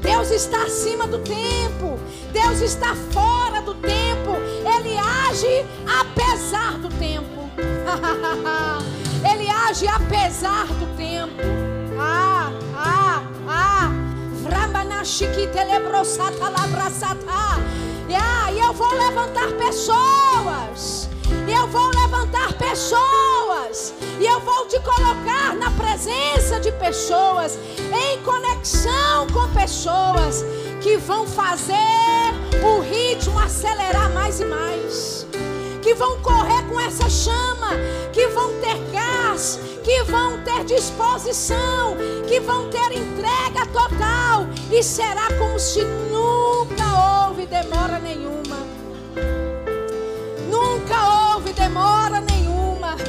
[0.00, 1.98] Deus está acima do tempo.
[2.32, 4.32] Deus está fora do tempo.
[4.64, 4.96] Ele
[5.28, 5.66] age
[6.00, 7.50] apesar do tempo.
[9.28, 11.42] Ele age apesar do tempo.
[11.98, 13.76] Ah, ah, ah.
[18.52, 21.05] E eu vou levantar pessoas.
[21.46, 23.94] E eu vou levantar pessoas.
[24.18, 27.58] E eu vou te colocar na presença de pessoas.
[27.78, 30.44] Em conexão com pessoas
[30.80, 31.76] que vão fazer
[32.64, 35.26] o ritmo acelerar mais e mais.
[35.82, 37.70] Que vão correr com essa chama,
[38.12, 45.28] que vão ter gás, que vão ter disposição, que vão ter entrega total, e será
[45.38, 48.56] como se nunca houve demora nenhuma.
[50.50, 51.25] Nunca houve
[51.56, 52.96] demora nenhuma.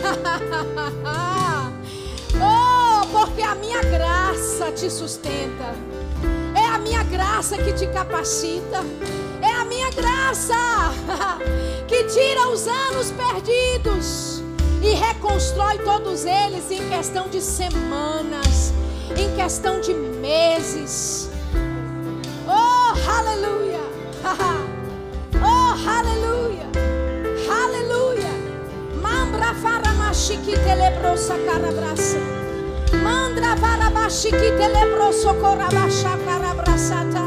[2.41, 5.75] oh, porque a minha graça te sustenta
[6.77, 8.83] a minha graça que te capacita.
[9.41, 10.53] É a minha graça
[11.87, 14.43] que tira os anos perdidos
[14.81, 18.73] e reconstrói todos eles em questão de semanas,
[19.17, 21.29] em questão de meses.
[22.47, 23.77] Oh, aleluia!
[25.39, 25.67] Oh!
[25.87, 26.96] Aleluia!
[29.47, 32.17] Mambra faramashiki telebrosa carabraça.
[33.01, 37.21] Mandra varabashi que telebroso corabachá carabraçata.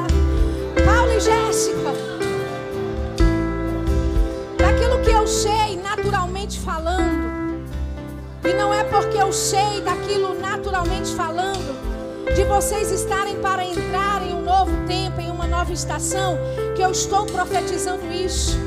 [0.85, 1.95] Paulo e Jéssica.
[4.59, 7.65] Daquilo que eu sei naturalmente falando.
[8.45, 11.75] E não é porque eu sei daquilo naturalmente falando.
[12.35, 16.37] De vocês estarem para entrar em um novo tempo, em uma nova estação.
[16.77, 18.59] Que eu estou profetizando isso.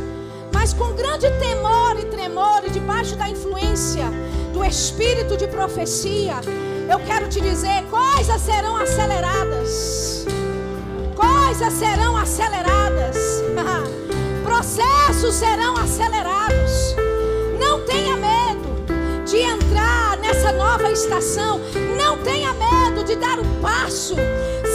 [0.64, 4.06] Mas com grande temor e tremor e debaixo da influência
[4.54, 6.36] do espírito de profecia
[6.90, 10.26] eu quero te dizer: coisas serão aceleradas.
[11.14, 13.44] Coisas serão aceleradas.
[14.42, 16.96] Processos serão acelerados.
[17.60, 21.60] Não tenha medo de entrar nessa nova estação.
[21.98, 24.16] Não tenha medo de dar um passo.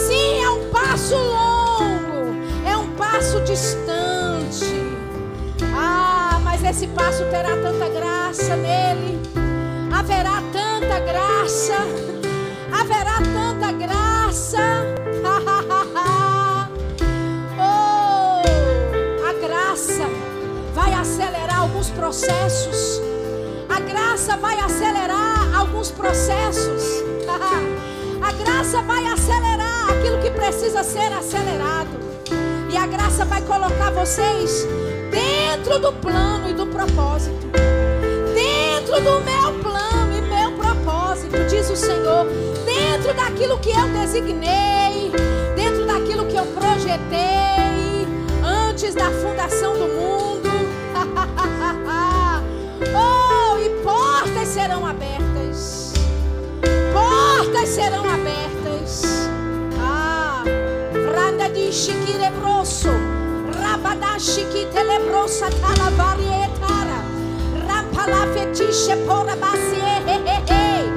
[0.07, 2.35] Sim, é um passo longo.
[2.63, 4.88] É um passo distante.
[5.79, 9.19] Ah, mas esse passo terá tanta graça nele
[9.99, 11.73] haverá tanta graça,
[12.71, 14.59] haverá tanta graça
[17.59, 18.41] oh,
[19.27, 20.05] a graça
[20.73, 23.01] vai acelerar alguns processos.
[23.67, 27.03] A graça vai acelerar alguns processos.
[28.21, 31.99] a graça vai acelerar aquilo que precisa ser acelerado.
[32.71, 34.65] E a graça vai colocar vocês
[35.09, 37.47] dentro do plano e do propósito.
[38.33, 42.25] Dentro do meu plano e meu propósito, diz o Senhor.
[42.65, 45.11] Dentro daquilo que eu designei,
[45.55, 48.07] dentro daquilo que eu projetei
[48.43, 50.49] antes da fundação do mundo.
[52.95, 55.93] oh, e portas serão abertas.
[56.93, 59.29] Portas serão abertas.
[59.79, 60.43] Ah,
[61.13, 63.08] Randa de Chiquirebroso.
[63.89, 67.01] Rabadashi que telebrosa talavarietara.
[67.67, 70.89] Rampala fetiche pora basie he he he.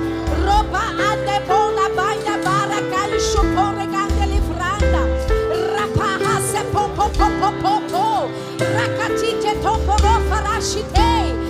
[0.45, 5.03] Roba ande bona baina bara caixo pore gande livranda.
[5.75, 8.29] Rapa hase po po po po po po.
[8.59, 11.42] Rakatite toporo farashite.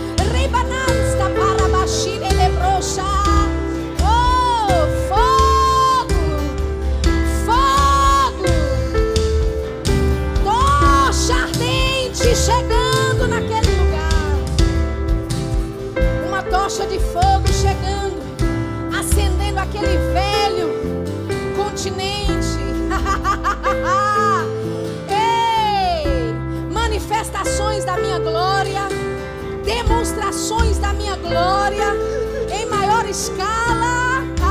[19.83, 20.71] Aquele velho
[21.57, 22.63] continente.
[25.09, 26.33] Ei,
[26.71, 28.83] manifestações da minha glória,
[29.65, 31.97] demonstrações da minha glória
[32.51, 34.23] em maior escala.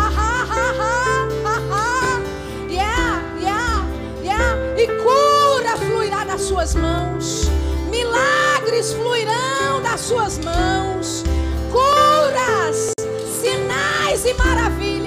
[4.78, 7.48] E cura fluirá das suas mãos.
[7.92, 11.24] Milagres fluirão das suas mãos.
[11.72, 12.94] Curas,
[13.40, 15.01] sinais e maravilhas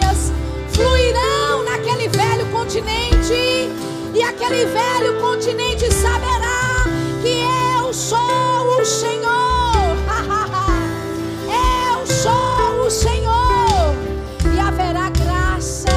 [2.75, 3.71] continente.
[4.15, 6.85] E aquele velho continente saberá
[7.23, 7.45] que
[7.79, 8.19] eu sou
[8.81, 9.97] o Senhor.
[11.47, 13.95] eu sou o Senhor.
[14.53, 15.89] E haverá graça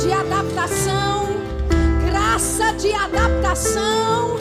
[0.00, 1.28] de adaptação,
[2.08, 4.38] graça de adaptação,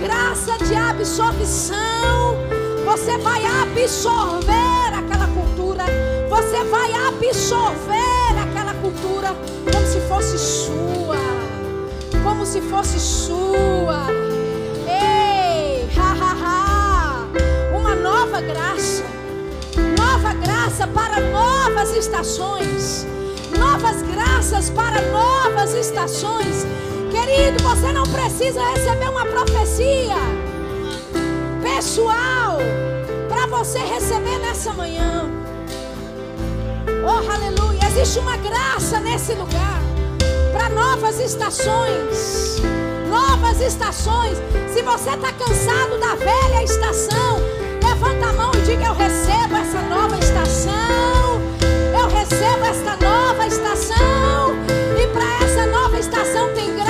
[0.00, 2.38] graça de absorção.
[2.86, 5.09] Você vai absorver aquela
[12.50, 14.08] se fosse sua.
[14.88, 17.26] Ei, ha, ha, ha.
[17.78, 19.04] uma nova graça
[19.96, 23.06] nova graça para novas estações,
[23.56, 26.66] novas graças para novas estações.
[27.12, 30.16] Querido, você não precisa receber uma profecia
[31.62, 32.58] pessoal
[33.28, 35.30] para você receber nessa manhã.
[37.04, 37.78] Oh, aleluia!
[37.86, 39.79] Existe uma graça nesse lugar
[40.74, 42.62] novas estações.
[43.08, 44.38] Novas estações.
[44.72, 47.38] Se você está cansado da velha estação,
[47.82, 51.40] levanta a mão e diga: Eu recebo essa nova estação.
[51.98, 54.54] Eu recebo esta nova estação.
[54.98, 56.89] E para essa nova estação tem graça.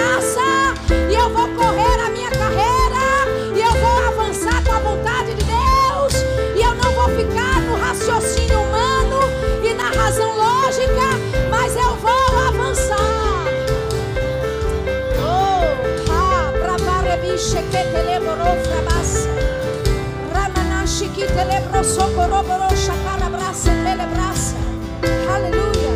[25.28, 25.92] Aleluia.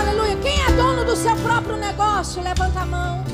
[0.00, 0.36] Aleluia.
[0.36, 2.42] Quem é dono do seu próprio negócio?
[2.42, 3.24] Levanta a mão.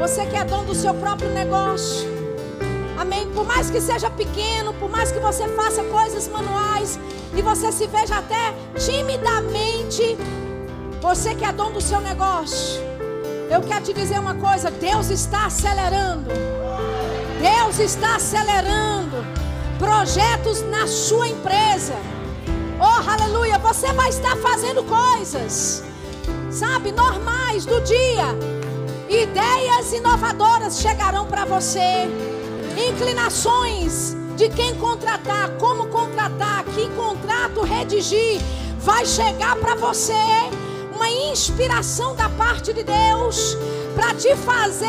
[0.00, 2.06] Você que é dono do seu próprio negócio.
[2.98, 3.26] Amém.
[3.30, 7.00] Por mais que seja pequeno, por mais que você faça coisas manuais
[7.34, 10.18] e você se veja até timidamente,
[11.00, 12.87] você que é dono do seu negócio,
[13.50, 16.30] eu quero te dizer uma coisa: Deus está acelerando.
[17.40, 19.24] Deus está acelerando
[19.78, 21.94] projetos na sua empresa.
[22.80, 23.58] Oh, aleluia!
[23.58, 25.82] Você vai estar fazendo coisas,
[26.50, 28.36] sabe, normais do dia.
[29.08, 32.08] Ideias inovadoras chegarão para você.
[32.88, 38.40] Inclinações de quem contratar, como contratar, que contrato redigir,
[38.78, 40.14] vai chegar para você
[40.98, 43.56] uma inspiração da parte de Deus
[43.94, 44.88] para te fazer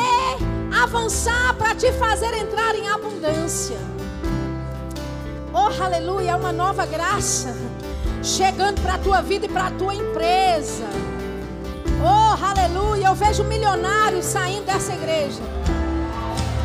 [0.81, 3.77] avançar, para te fazer entrar em abundância.
[5.53, 7.55] Oh, aleluia, é uma nova graça
[8.23, 10.85] chegando para a tua vida e para a tua empresa.
[12.01, 15.41] Oh, aleluia, eu vejo milionários saindo dessa igreja.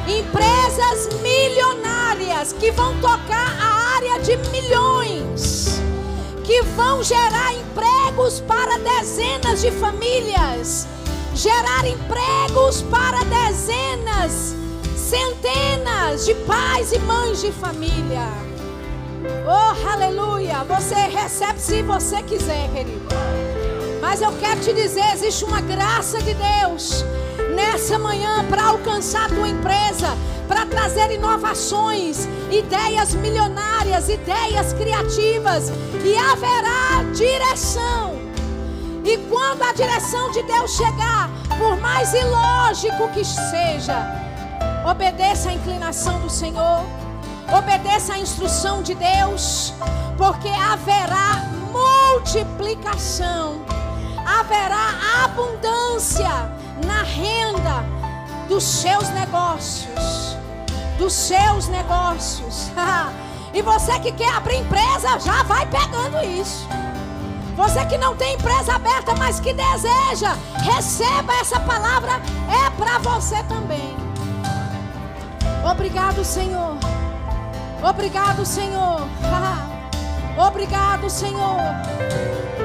[0.08, 5.73] Empresas milionárias que vão tocar a área de milhões.
[6.44, 10.86] Que vão gerar empregos para dezenas de famílias,
[11.34, 14.54] gerar empregos para dezenas,
[14.94, 18.28] centenas de pais e mães de família.
[19.46, 20.64] Oh, aleluia!
[20.64, 23.08] Você recebe se você quiser, querido.
[24.02, 27.04] Mas eu quero te dizer: existe uma graça de Deus
[27.54, 30.16] nessa manhã para alcançar a tua empresa,
[30.48, 35.72] para trazer inovações, ideias milionárias, ideias criativas,
[36.04, 38.18] e haverá direção.
[39.04, 43.96] E quando a direção de Deus chegar, por mais ilógico que seja,
[44.88, 46.84] obedeça a inclinação do Senhor,
[47.56, 49.72] obedeça a instrução de Deus,
[50.16, 53.62] porque haverá multiplicação,
[54.26, 57.84] haverá abundância na renda
[58.48, 60.36] dos seus negócios.
[60.98, 62.70] Dos seus negócios.
[63.52, 66.66] e você que quer abrir empresa, já vai pegando isso.
[67.56, 73.42] Você que não tem empresa aberta, mas que deseja, receba essa palavra, é para você
[73.44, 73.96] também.
[75.64, 76.76] Obrigado, Senhor.
[77.82, 79.02] Obrigado, Senhor.
[80.36, 81.60] Obrigado, Senhor.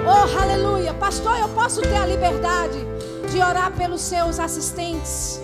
[0.07, 0.93] Oh, aleluia.
[0.95, 2.98] Pastor, eu posso ter a liberdade
[3.29, 5.39] de orar pelos seus assistentes,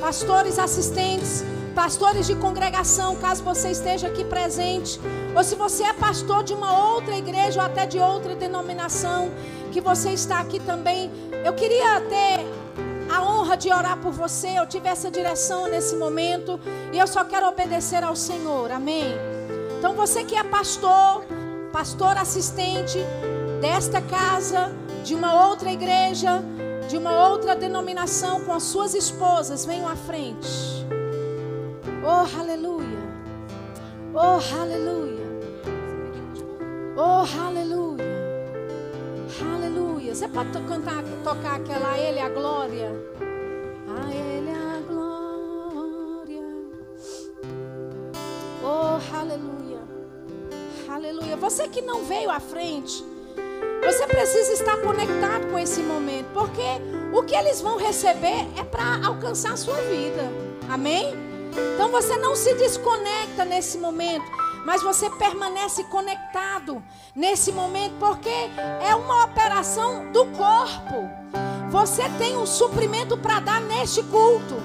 [0.00, 1.44] pastores assistentes,
[1.74, 5.00] pastores de congregação, caso você esteja aqui presente,
[5.36, 9.30] ou se você é pastor de uma outra igreja ou até de outra denominação,
[9.70, 11.10] que você está aqui também.
[11.44, 12.44] Eu queria ter
[13.08, 14.58] a honra de orar por você.
[14.58, 16.58] Eu tive essa direção nesse momento
[16.92, 18.72] e eu só quero obedecer ao Senhor.
[18.72, 19.14] Amém.
[19.78, 21.24] Então você que é pastor,
[21.72, 22.98] pastor assistente
[23.60, 24.72] desta casa,
[25.04, 26.42] de uma outra igreja,
[26.88, 30.48] de uma outra denominação com as suas esposas, venham à frente.
[32.02, 32.98] Oh, aleluia.
[34.14, 35.26] Oh, aleluia.
[36.96, 38.04] Oh, aleluia.
[39.54, 40.14] Aleluia.
[40.14, 42.90] Você pode cantar, tocar aquela Ele a glória?
[43.86, 46.42] A Ele a glória.
[48.64, 49.82] Oh, aleluia.
[50.88, 51.36] Aleluia.
[51.36, 53.04] Você que não veio à frente.
[53.84, 56.62] Você precisa estar conectado com esse momento, porque
[57.12, 60.30] o que eles vão receber é para alcançar a sua vida.
[60.68, 61.14] Amém?
[61.74, 64.24] Então você não se desconecta nesse momento,
[64.64, 66.82] mas você permanece conectado
[67.14, 68.50] nesse momento, porque
[68.80, 71.08] é uma operação do corpo.
[71.70, 74.56] Você tem um suprimento para dar neste culto.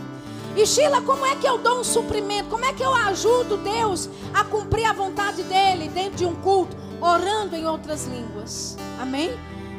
[0.56, 2.49] E Sheila, como é que eu dou um suprimento?
[2.49, 6.76] Como é que eu ajudo Deus a cumprir a vontade dele dentro de um culto?
[7.03, 8.77] Orando em outras línguas.
[8.99, 9.31] Amém?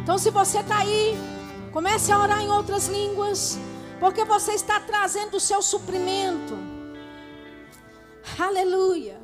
[0.02, 1.16] Então, se você está aí,
[1.72, 3.58] comece a orar em outras línguas,
[3.98, 6.56] porque você está trazendo o seu suprimento.
[8.38, 9.18] Aleluia.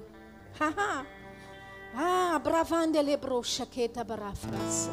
[1.94, 4.90] ah, bravande lebrocha queta barafraça.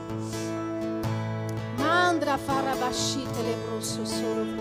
[1.80, 4.58] Mandra farabashita lebroso soro.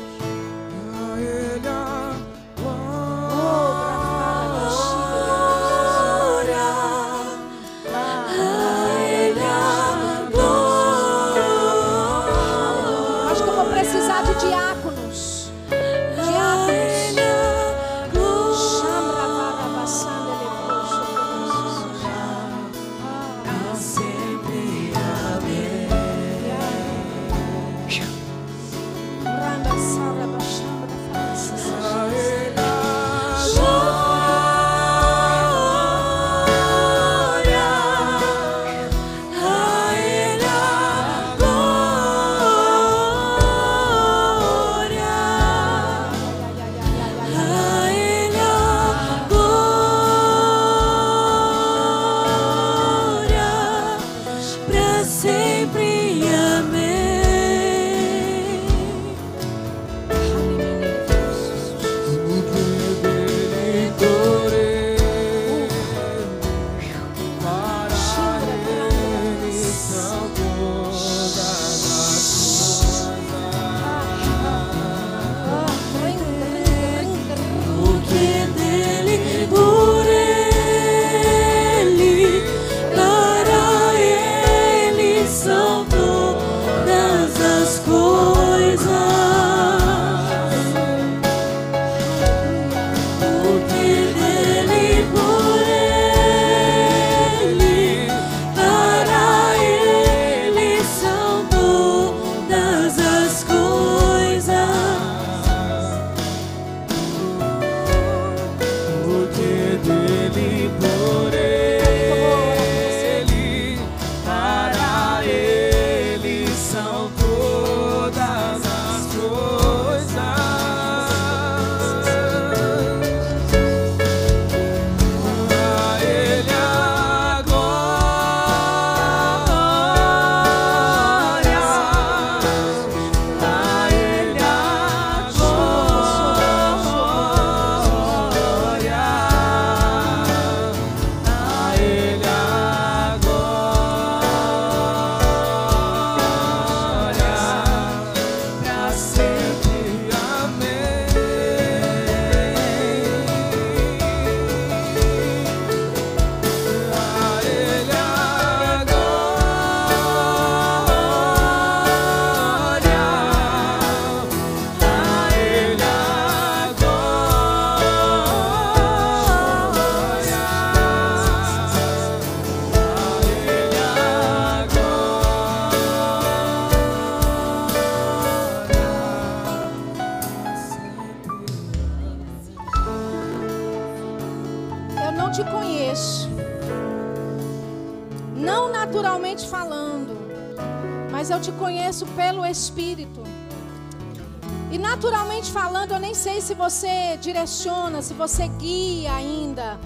[195.57, 199.81] Falando, eu nem sei se você direciona, se você guia ainda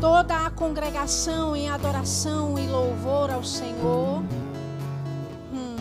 [0.00, 4.24] toda a congregação em adoração e louvor ao Senhor.
[5.52, 5.76] Hum.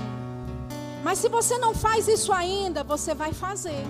[1.04, 3.84] Mas se você não faz isso ainda, você vai fazer.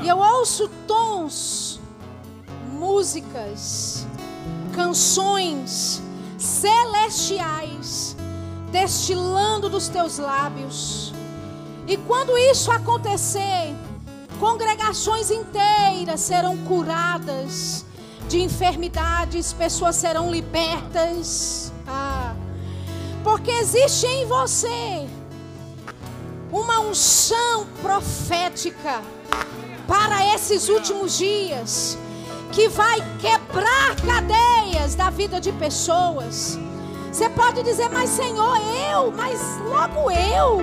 [0.00, 1.80] E eu ouço tons,
[2.72, 4.06] músicas,
[4.72, 6.00] canções
[6.38, 8.16] celestiais
[8.70, 11.12] destilando dos teus lábios.
[11.88, 13.69] E quando isso acontecer,
[14.40, 17.84] congregações inteiras serão curadas
[18.26, 21.70] de enfermidades, pessoas serão libertas.
[21.86, 22.34] Ah,
[23.22, 25.06] porque existe em você
[26.50, 29.02] uma unção profética
[29.86, 31.98] para esses últimos dias
[32.50, 36.58] que vai quebrar cadeias da vida de pessoas.
[37.12, 38.56] Você pode dizer, mas Senhor,
[38.90, 39.38] eu, mas
[39.68, 40.60] logo eu.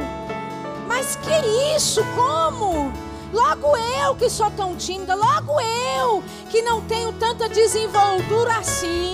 [0.88, 2.02] Mas que isso?
[2.16, 3.07] Como?
[3.34, 9.14] Logo eu que sou tão tímida, logo eu que não tenho tanta desenvoltura assim.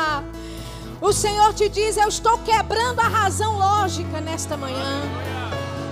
[1.00, 5.02] o Senhor te diz: Eu estou quebrando a razão lógica nesta manhã.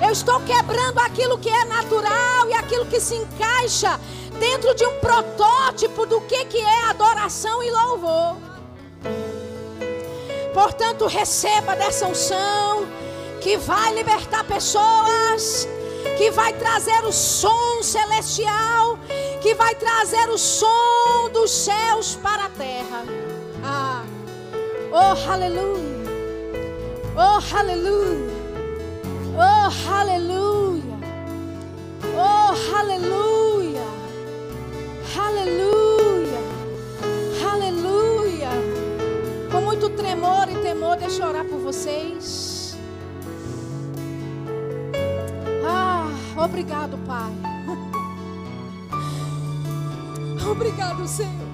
[0.03, 3.99] Eu estou quebrando aquilo que é natural e aquilo que se encaixa
[4.39, 8.37] dentro de um protótipo do que, que é adoração e louvor.
[10.55, 12.87] Portanto, receba dessa unção
[13.41, 15.69] que vai libertar pessoas,
[16.19, 18.99] que vai trazer o som celestial,
[19.41, 23.05] que vai trazer o som dos céus para a terra.
[23.65, 24.03] Ah.
[24.91, 25.99] Oh, aleluia.
[27.15, 28.39] Oh, aleluia.
[29.37, 30.99] Oh, aleluia.
[32.17, 33.87] Oh, aleluia.
[35.17, 36.41] Aleluia.
[37.49, 38.51] Aleluia.
[39.53, 42.58] Com muito tremor e temor, deixa eu orar por vocês.
[45.65, 47.33] Ah, obrigado, Pai.
[50.51, 51.49] Obrigado, Senhor.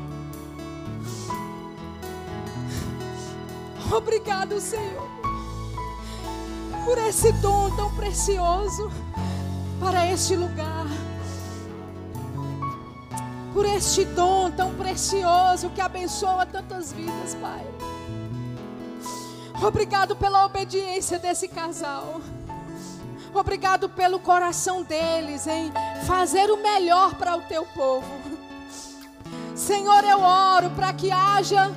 [3.93, 5.15] Obrigado, Senhor
[6.85, 8.91] por esse dom tão precioso
[9.81, 10.87] para este lugar.
[13.55, 17.65] Por este dom tão precioso que abençoa tantas vidas, Pai.
[19.67, 22.21] Obrigado pela obediência desse casal.
[23.35, 25.73] Obrigado pelo coração deles em
[26.07, 28.09] fazer o melhor para o teu povo.
[29.55, 31.73] Senhor, eu oro para que haja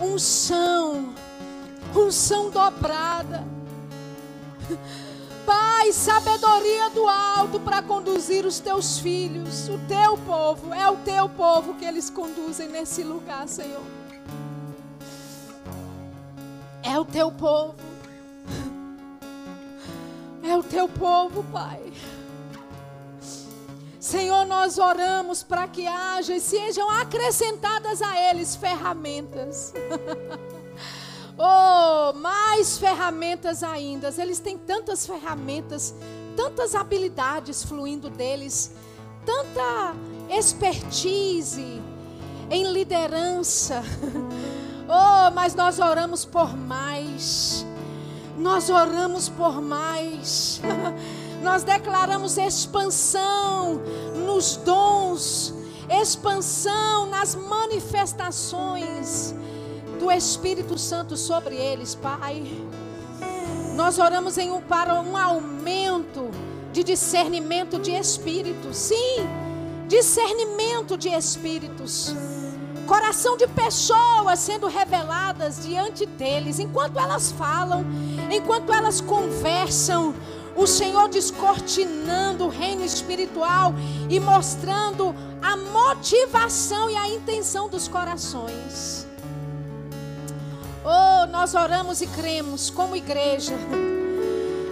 [0.00, 1.14] unção,
[1.94, 3.54] unção dobrada
[5.44, 11.28] Pai, sabedoria do alto para conduzir os teus filhos, o teu povo, é o teu
[11.28, 13.82] povo que eles conduzem nesse lugar, Senhor.
[16.82, 17.93] É o teu povo.
[20.46, 21.80] É o teu povo, Pai.
[23.98, 29.72] Senhor, nós oramos para que haja e sejam acrescentadas a eles ferramentas.
[31.36, 34.14] Oh, mais ferramentas ainda.
[34.18, 35.92] Eles têm tantas ferramentas,
[36.36, 38.70] tantas habilidades fluindo deles,
[39.26, 39.96] tanta
[40.30, 41.82] expertise
[42.50, 43.82] em liderança.
[44.86, 47.64] Oh, mas nós oramos por mais.
[48.36, 50.60] Nós oramos por mais.
[51.42, 53.80] Nós declaramos expansão
[54.24, 55.54] nos dons,
[55.90, 59.34] expansão nas manifestações
[59.98, 62.44] do Espírito Santo sobre eles, Pai.
[63.74, 66.30] Nós oramos um, para um aumento
[66.72, 68.76] de discernimento de espíritos.
[68.76, 69.26] Sim,
[69.86, 72.14] discernimento de espíritos.
[72.86, 77.84] Coração de pessoas sendo reveladas diante deles, enquanto elas falam,
[78.30, 80.14] enquanto elas conversam,
[80.56, 83.74] o Senhor descortinando o reino espiritual
[84.08, 89.06] e mostrando a motivação e a intenção dos corações.
[90.84, 93.54] Oh, nós oramos e cremos como igreja.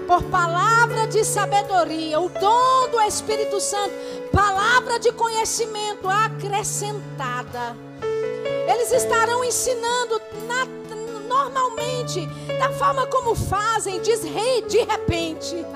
[0.07, 3.95] Por palavra de sabedoria, o dom do Espírito Santo,
[4.31, 7.75] palavra de conhecimento acrescentada.
[8.69, 10.65] Eles estarão ensinando na,
[11.27, 12.27] normalmente,
[12.59, 15.57] da forma como fazem, diz rei de repente.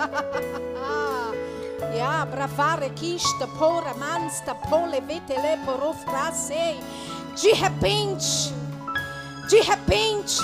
[7.35, 8.55] De repente
[9.49, 10.43] de repente,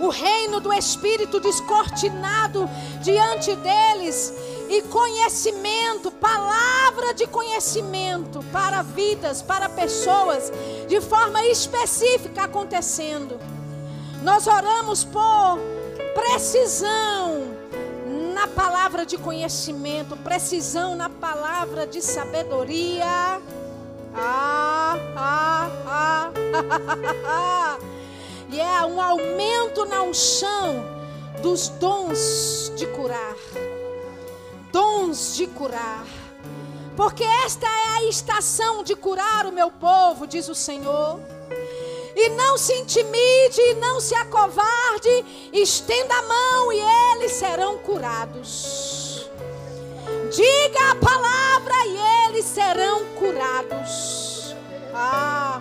[0.00, 2.68] o reino do Espírito descortinado
[3.02, 4.34] diante deles
[4.72, 10.50] e conhecimento, palavra de conhecimento para vidas, para pessoas,
[10.88, 13.38] de forma específica acontecendo.
[14.22, 15.58] Nós oramos por
[16.14, 17.54] precisão
[18.34, 23.42] na palavra de conhecimento, precisão na palavra de sabedoria.
[24.14, 27.78] Ah, ah, ah.
[28.50, 30.82] e é um aumento na unção
[31.42, 33.36] dos dons de curar
[35.12, 36.06] dons de curar.
[36.96, 41.20] Porque esta é a estação de curar o meu povo, diz o Senhor.
[42.14, 46.80] E não se intimide, não se acovarde, estenda a mão e
[47.14, 49.30] eles serão curados.
[50.30, 54.54] Diga a palavra e eles serão curados.
[54.94, 55.58] Ah,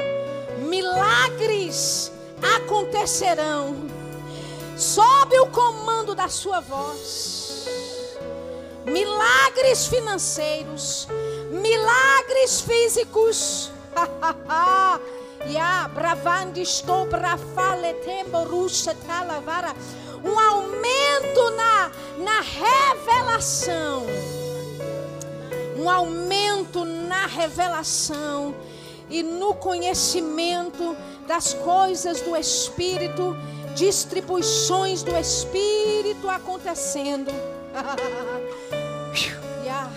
[0.59, 2.11] milagres
[2.57, 3.75] acontecerão
[4.77, 7.40] sob o comando da sua voz
[8.85, 11.07] milagres financeiros,
[11.49, 13.71] milagres físicos.
[15.47, 17.07] Ya bravandi estou
[19.07, 19.75] talavara.
[20.23, 24.05] Um aumento na, na revelação.
[25.75, 28.53] Um aumento na revelação
[29.09, 30.95] e no conhecimento
[31.27, 33.35] das coisas do Espírito,
[33.75, 37.31] distribuições do Espírito acontecendo.
[39.63, 39.89] Ya.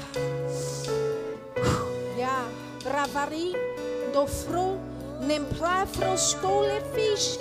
[2.18, 2.44] Ya.
[2.82, 3.54] Bravari
[4.12, 4.78] do fro
[5.20, 7.38] nemplafro stole fiche.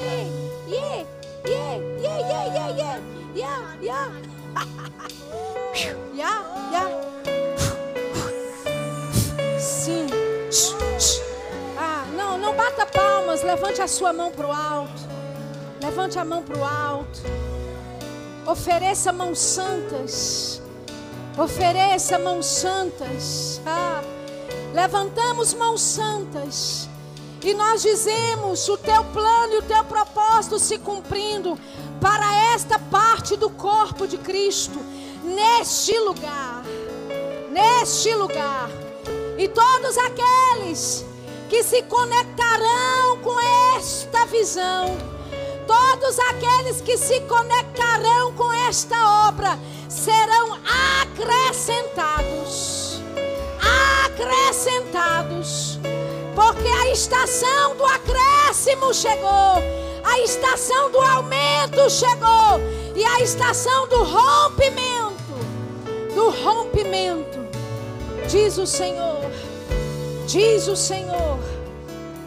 [0.67, 1.05] Yeah.
[1.45, 1.77] Yeah.
[1.99, 2.19] Yeah.
[2.29, 2.45] Yeah.
[2.53, 2.69] Yeah.
[2.77, 2.99] Yeah.
[3.33, 3.59] Yeah.
[3.81, 4.09] Yeah.
[6.13, 6.39] Yeah.
[6.71, 6.89] Yeah.
[9.59, 10.07] Sim.
[11.77, 13.41] Ah, não, não bata palmas.
[13.41, 15.01] Levante a sua mão para o alto.
[15.81, 17.19] Levante a mão para o alto.
[18.45, 20.62] Ofereça mãos santas.
[21.37, 23.59] Ofereça mãos santas.
[23.65, 24.03] Ah,
[24.73, 26.87] levantamos mãos santas.
[27.43, 31.57] E nós dizemos: o teu plano e o teu propósito se cumprindo
[31.99, 34.79] para esta parte do corpo de Cristo,
[35.23, 36.63] neste lugar.
[37.49, 38.69] Neste lugar.
[39.37, 41.03] E todos aqueles
[41.49, 43.39] que se conectarão com
[43.75, 44.95] esta visão
[45.65, 49.57] Todos aqueles que se conectarão com esta obra
[49.87, 50.57] serão
[51.01, 53.01] acrescentados.
[54.05, 55.79] Acrescentados.
[56.35, 59.63] Porque a estação do acréscimo chegou.
[60.03, 62.59] A estação do aumento chegou.
[62.95, 65.13] E a estação do rompimento.
[66.13, 67.39] Do rompimento.
[68.27, 69.31] Diz o Senhor.
[70.27, 71.39] Diz o Senhor.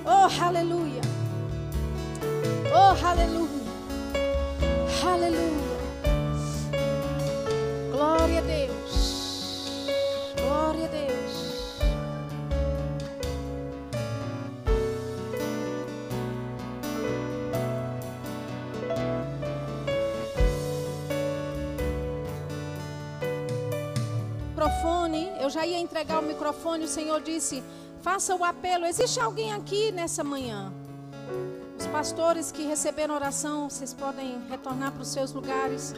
[0.04, 0.95] Oh, aleluia.
[2.72, 3.46] Oh, aleluia.
[5.04, 5.76] Aleluia.
[7.92, 9.86] Glória a Deus.
[10.40, 11.06] Glória a Deus.
[24.48, 27.62] Microfone, eu já ia entregar o microfone, o Senhor disse:
[28.02, 28.84] faça o apelo.
[28.86, 30.72] Existe alguém aqui nessa manhã?
[31.96, 35.94] Pastores que receberam oração, vocês podem retornar para os seus lugares.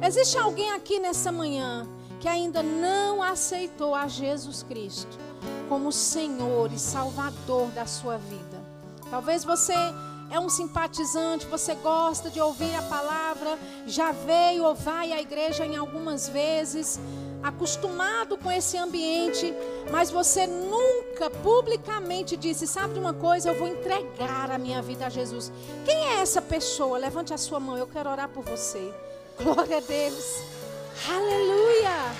[0.00, 1.88] Existe alguém aqui nessa manhã
[2.20, 5.18] que ainda não aceitou a Jesus Cristo
[5.68, 8.62] como Senhor e Salvador da sua vida?
[9.10, 9.74] Talvez você
[10.30, 13.58] é um simpatizante, você gosta de ouvir a palavra,
[13.88, 17.00] já veio ou vai à igreja em algumas vezes,
[17.42, 19.54] acostumado com esse ambiente,
[19.90, 23.48] mas você nunca publicamente disse: Sabe de uma coisa?
[23.48, 25.52] Eu vou entregar a minha vida a Jesus.
[25.84, 26.98] Quem é essa pessoa?
[26.98, 28.92] Levante a sua mão, eu quero orar por você.
[29.42, 30.42] Glória a Deus.
[31.08, 32.14] Aleluia.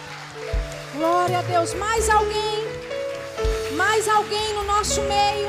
[0.96, 1.74] Glória a Deus.
[1.74, 2.64] Mais alguém?
[3.76, 5.48] Mais alguém no nosso meio?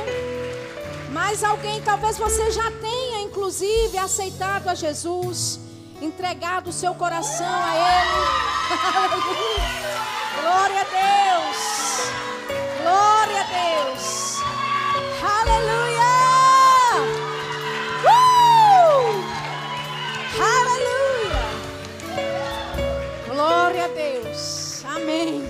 [1.12, 1.82] Mais alguém?
[1.82, 5.60] Talvez você já tenha, inclusive, aceitado a Jesus
[6.02, 8.26] entregado o seu coração a Ele.
[10.42, 11.58] Glória a Deus.
[12.82, 14.40] Glória a Deus.
[15.22, 16.12] Aleluia.
[18.04, 19.24] Uh!
[20.58, 21.44] Aleluia.
[23.30, 24.84] Glória a Deus.
[24.86, 25.44] Amém.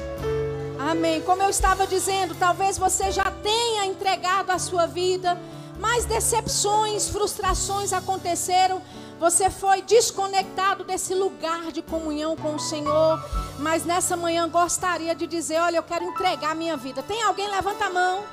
[0.77, 1.21] Amém.
[1.21, 5.39] Como eu estava dizendo, talvez você já tenha entregado a sua vida,
[5.79, 8.81] mas decepções, frustrações aconteceram
[9.21, 13.23] você foi desconectado desse lugar de comunhão com o Senhor.
[13.59, 17.03] Mas nessa manhã gostaria de dizer: Olha, eu quero entregar a minha vida.
[17.03, 17.47] Tem alguém?
[17.47, 18.23] Levanta a mão.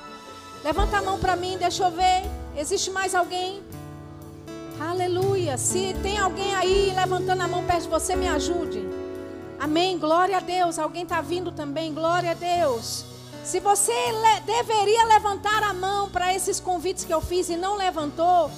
[0.63, 2.23] Levanta a mão para mim, deixa eu ver.
[2.57, 3.61] Existe mais alguém?
[4.79, 5.59] Aleluia.
[5.59, 8.83] Se tem alguém aí levantando a mão perto de você, me ajude.
[9.59, 9.99] Amém.
[9.99, 10.79] Glória a Deus.
[10.79, 11.93] Alguém está vindo também?
[11.93, 13.05] Glória a Deus.
[13.43, 17.75] Se você le deveria levantar a mão para esses convites que eu fiz e não
[17.77, 18.49] levantou,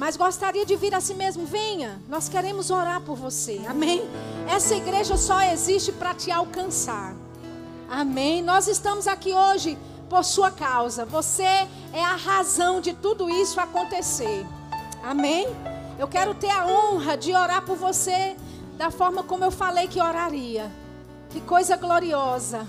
[0.00, 2.00] mas gostaria de vir a si mesmo, venha.
[2.08, 3.60] Nós queremos orar por você.
[3.68, 4.02] Amém.
[4.48, 7.14] Essa igreja só existe para te alcançar.
[7.86, 8.40] Amém.
[8.40, 9.76] Nós estamos aqui hoje
[10.08, 11.04] por sua causa.
[11.04, 14.46] Você é a razão de tudo isso acontecer.
[15.02, 15.46] Amém.
[15.98, 18.34] Eu quero ter a honra de orar por você
[18.78, 20.72] da forma como eu falei que oraria.
[21.28, 22.66] Que coisa gloriosa.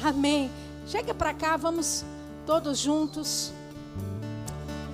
[0.00, 0.48] Amém.
[0.86, 2.04] Chega para cá, vamos
[2.46, 3.52] todos juntos.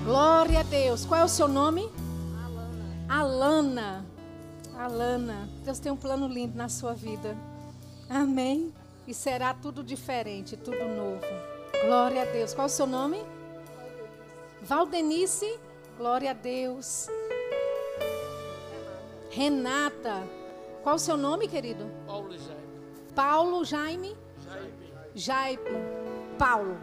[0.04, 1.06] Glória a Deus.
[1.06, 1.90] Qual é o seu nome?
[3.08, 3.08] Alana.
[3.08, 4.06] Alana.
[4.76, 5.48] Alana.
[5.64, 7.34] Deus tem um plano lindo na sua vida.
[8.10, 8.70] Amém.
[9.06, 11.22] E será tudo diferente, tudo novo.
[11.86, 12.52] Glória a Deus.
[12.52, 13.24] Qual é o seu nome?
[14.60, 15.58] Valdenice.
[15.96, 17.08] Glória a Deus.
[19.30, 20.22] Renata.
[20.82, 21.90] Qual o seu nome, querido?
[22.06, 22.62] Paulo Jaime.
[23.14, 24.16] Paulo Jaime?
[24.44, 24.92] Jaime.
[25.14, 25.62] Jaime.
[26.38, 26.76] Paulo.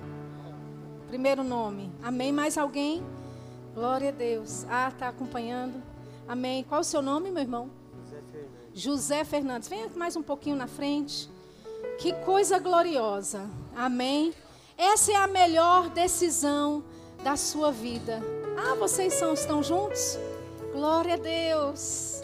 [1.08, 1.92] Primeiro nome.
[2.02, 2.32] Amém.
[2.32, 3.11] Mais alguém?
[3.74, 4.66] Glória a Deus.
[4.70, 5.82] Ah, está acompanhando.
[6.28, 6.64] Amém.
[6.68, 7.70] Qual o seu nome, meu irmão?
[8.04, 8.84] José Fernandes.
[8.84, 9.70] José Fernandes.
[9.70, 11.30] Venha mais um pouquinho na frente.
[11.98, 13.50] Que coisa gloriosa.
[13.76, 14.34] Amém.
[14.78, 16.84] Essa é a melhor decisão
[17.24, 18.22] da sua vida.
[18.58, 20.18] Ah, vocês são, estão juntos?
[20.74, 22.24] Glória a Deus.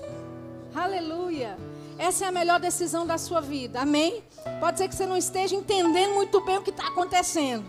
[0.75, 1.57] Aleluia.
[1.97, 3.81] Essa é a melhor decisão da sua vida.
[3.81, 4.21] Amém?
[4.59, 7.65] Pode ser que você não esteja entendendo muito bem o que está acontecendo.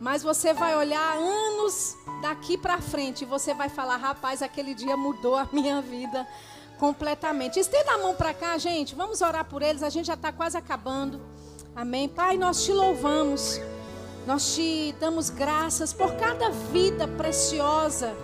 [0.00, 5.36] Mas você vai olhar anos daqui para frente você vai falar: rapaz, aquele dia mudou
[5.36, 6.26] a minha vida
[6.78, 7.58] completamente.
[7.58, 8.94] Estenda a mão para cá, gente.
[8.94, 9.82] Vamos orar por eles.
[9.82, 11.20] A gente já está quase acabando.
[11.74, 12.08] Amém.
[12.08, 13.60] Pai, nós te louvamos.
[14.26, 18.14] Nós te damos graças por cada vida preciosa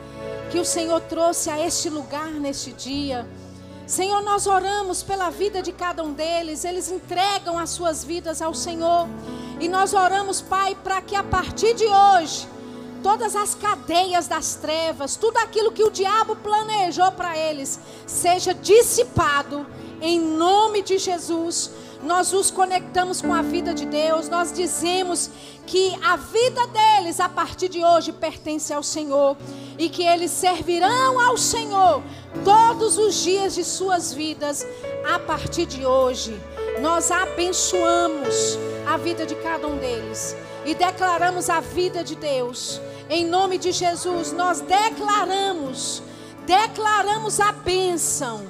[0.51, 3.27] que o Senhor trouxe a este lugar neste dia.
[3.87, 8.55] Senhor, nós oramos pela vida de cada um deles, eles entregam as suas vidas ao
[8.55, 9.09] Senhor.
[9.61, 12.49] E nós oramos, Pai, para que a partir de hoje,
[13.05, 19.67] todas as cadeias das trevas, tudo aquilo que o diabo planejou para eles, seja dissipado
[20.01, 21.71] em nome de Jesus.
[22.03, 25.31] Nós os conectamos com a vida de Deus, nós dizemos
[25.67, 29.37] que a vida deles a partir de hoje pertence ao Senhor
[29.79, 32.03] e que eles servirão ao Senhor
[32.43, 34.67] todos os dias de suas vidas
[35.13, 36.41] a partir de hoje.
[36.81, 42.81] Nós abençoamos a vida de cada um deles e declaramos a vida de Deus.
[43.09, 46.03] Em nome de Jesus, nós declaramos,
[46.47, 48.43] declaramos a bênção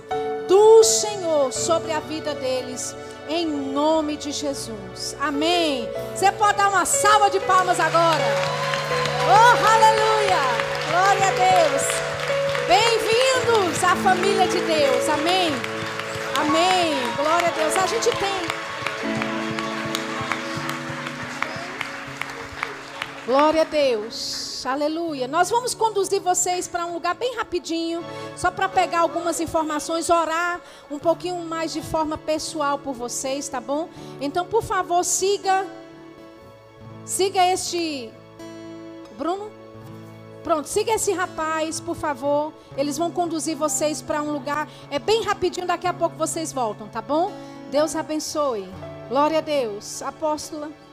[0.47, 2.95] do Senhor sobre a vida deles
[3.29, 5.17] em nome de Jesus.
[5.21, 5.89] Amém.
[6.15, 8.25] Você pode dar uma salva de palmas agora.
[9.27, 10.45] Oh, aleluia!
[10.91, 11.83] Glória a Deus.
[12.69, 15.09] Bem-vindos à família de Deus.
[15.09, 15.51] Amém.
[16.39, 16.95] Amém.
[17.17, 17.77] Glória a Deus.
[17.77, 18.55] A gente tem
[23.27, 23.65] Glória a
[24.71, 25.29] Aleluia.
[25.29, 28.05] Nós vamos conduzir vocês para um lugar bem rapidinho,
[28.37, 30.61] só para pegar algumas informações, orar
[30.91, 33.89] um pouquinho mais de forma pessoal por vocês, tá bom?
[34.21, 35.67] Então, por favor, siga
[37.05, 38.11] siga este
[39.17, 39.51] Bruno.
[40.43, 42.53] Pronto, siga esse rapaz, por favor.
[42.77, 44.69] Eles vão conduzir vocês para um lugar.
[44.91, 47.33] É bem rapidinho, daqui a pouco vocês voltam, tá bom?
[47.71, 48.69] Deus abençoe.
[49.09, 50.03] Glória a Deus.
[50.03, 50.84] Apóstola.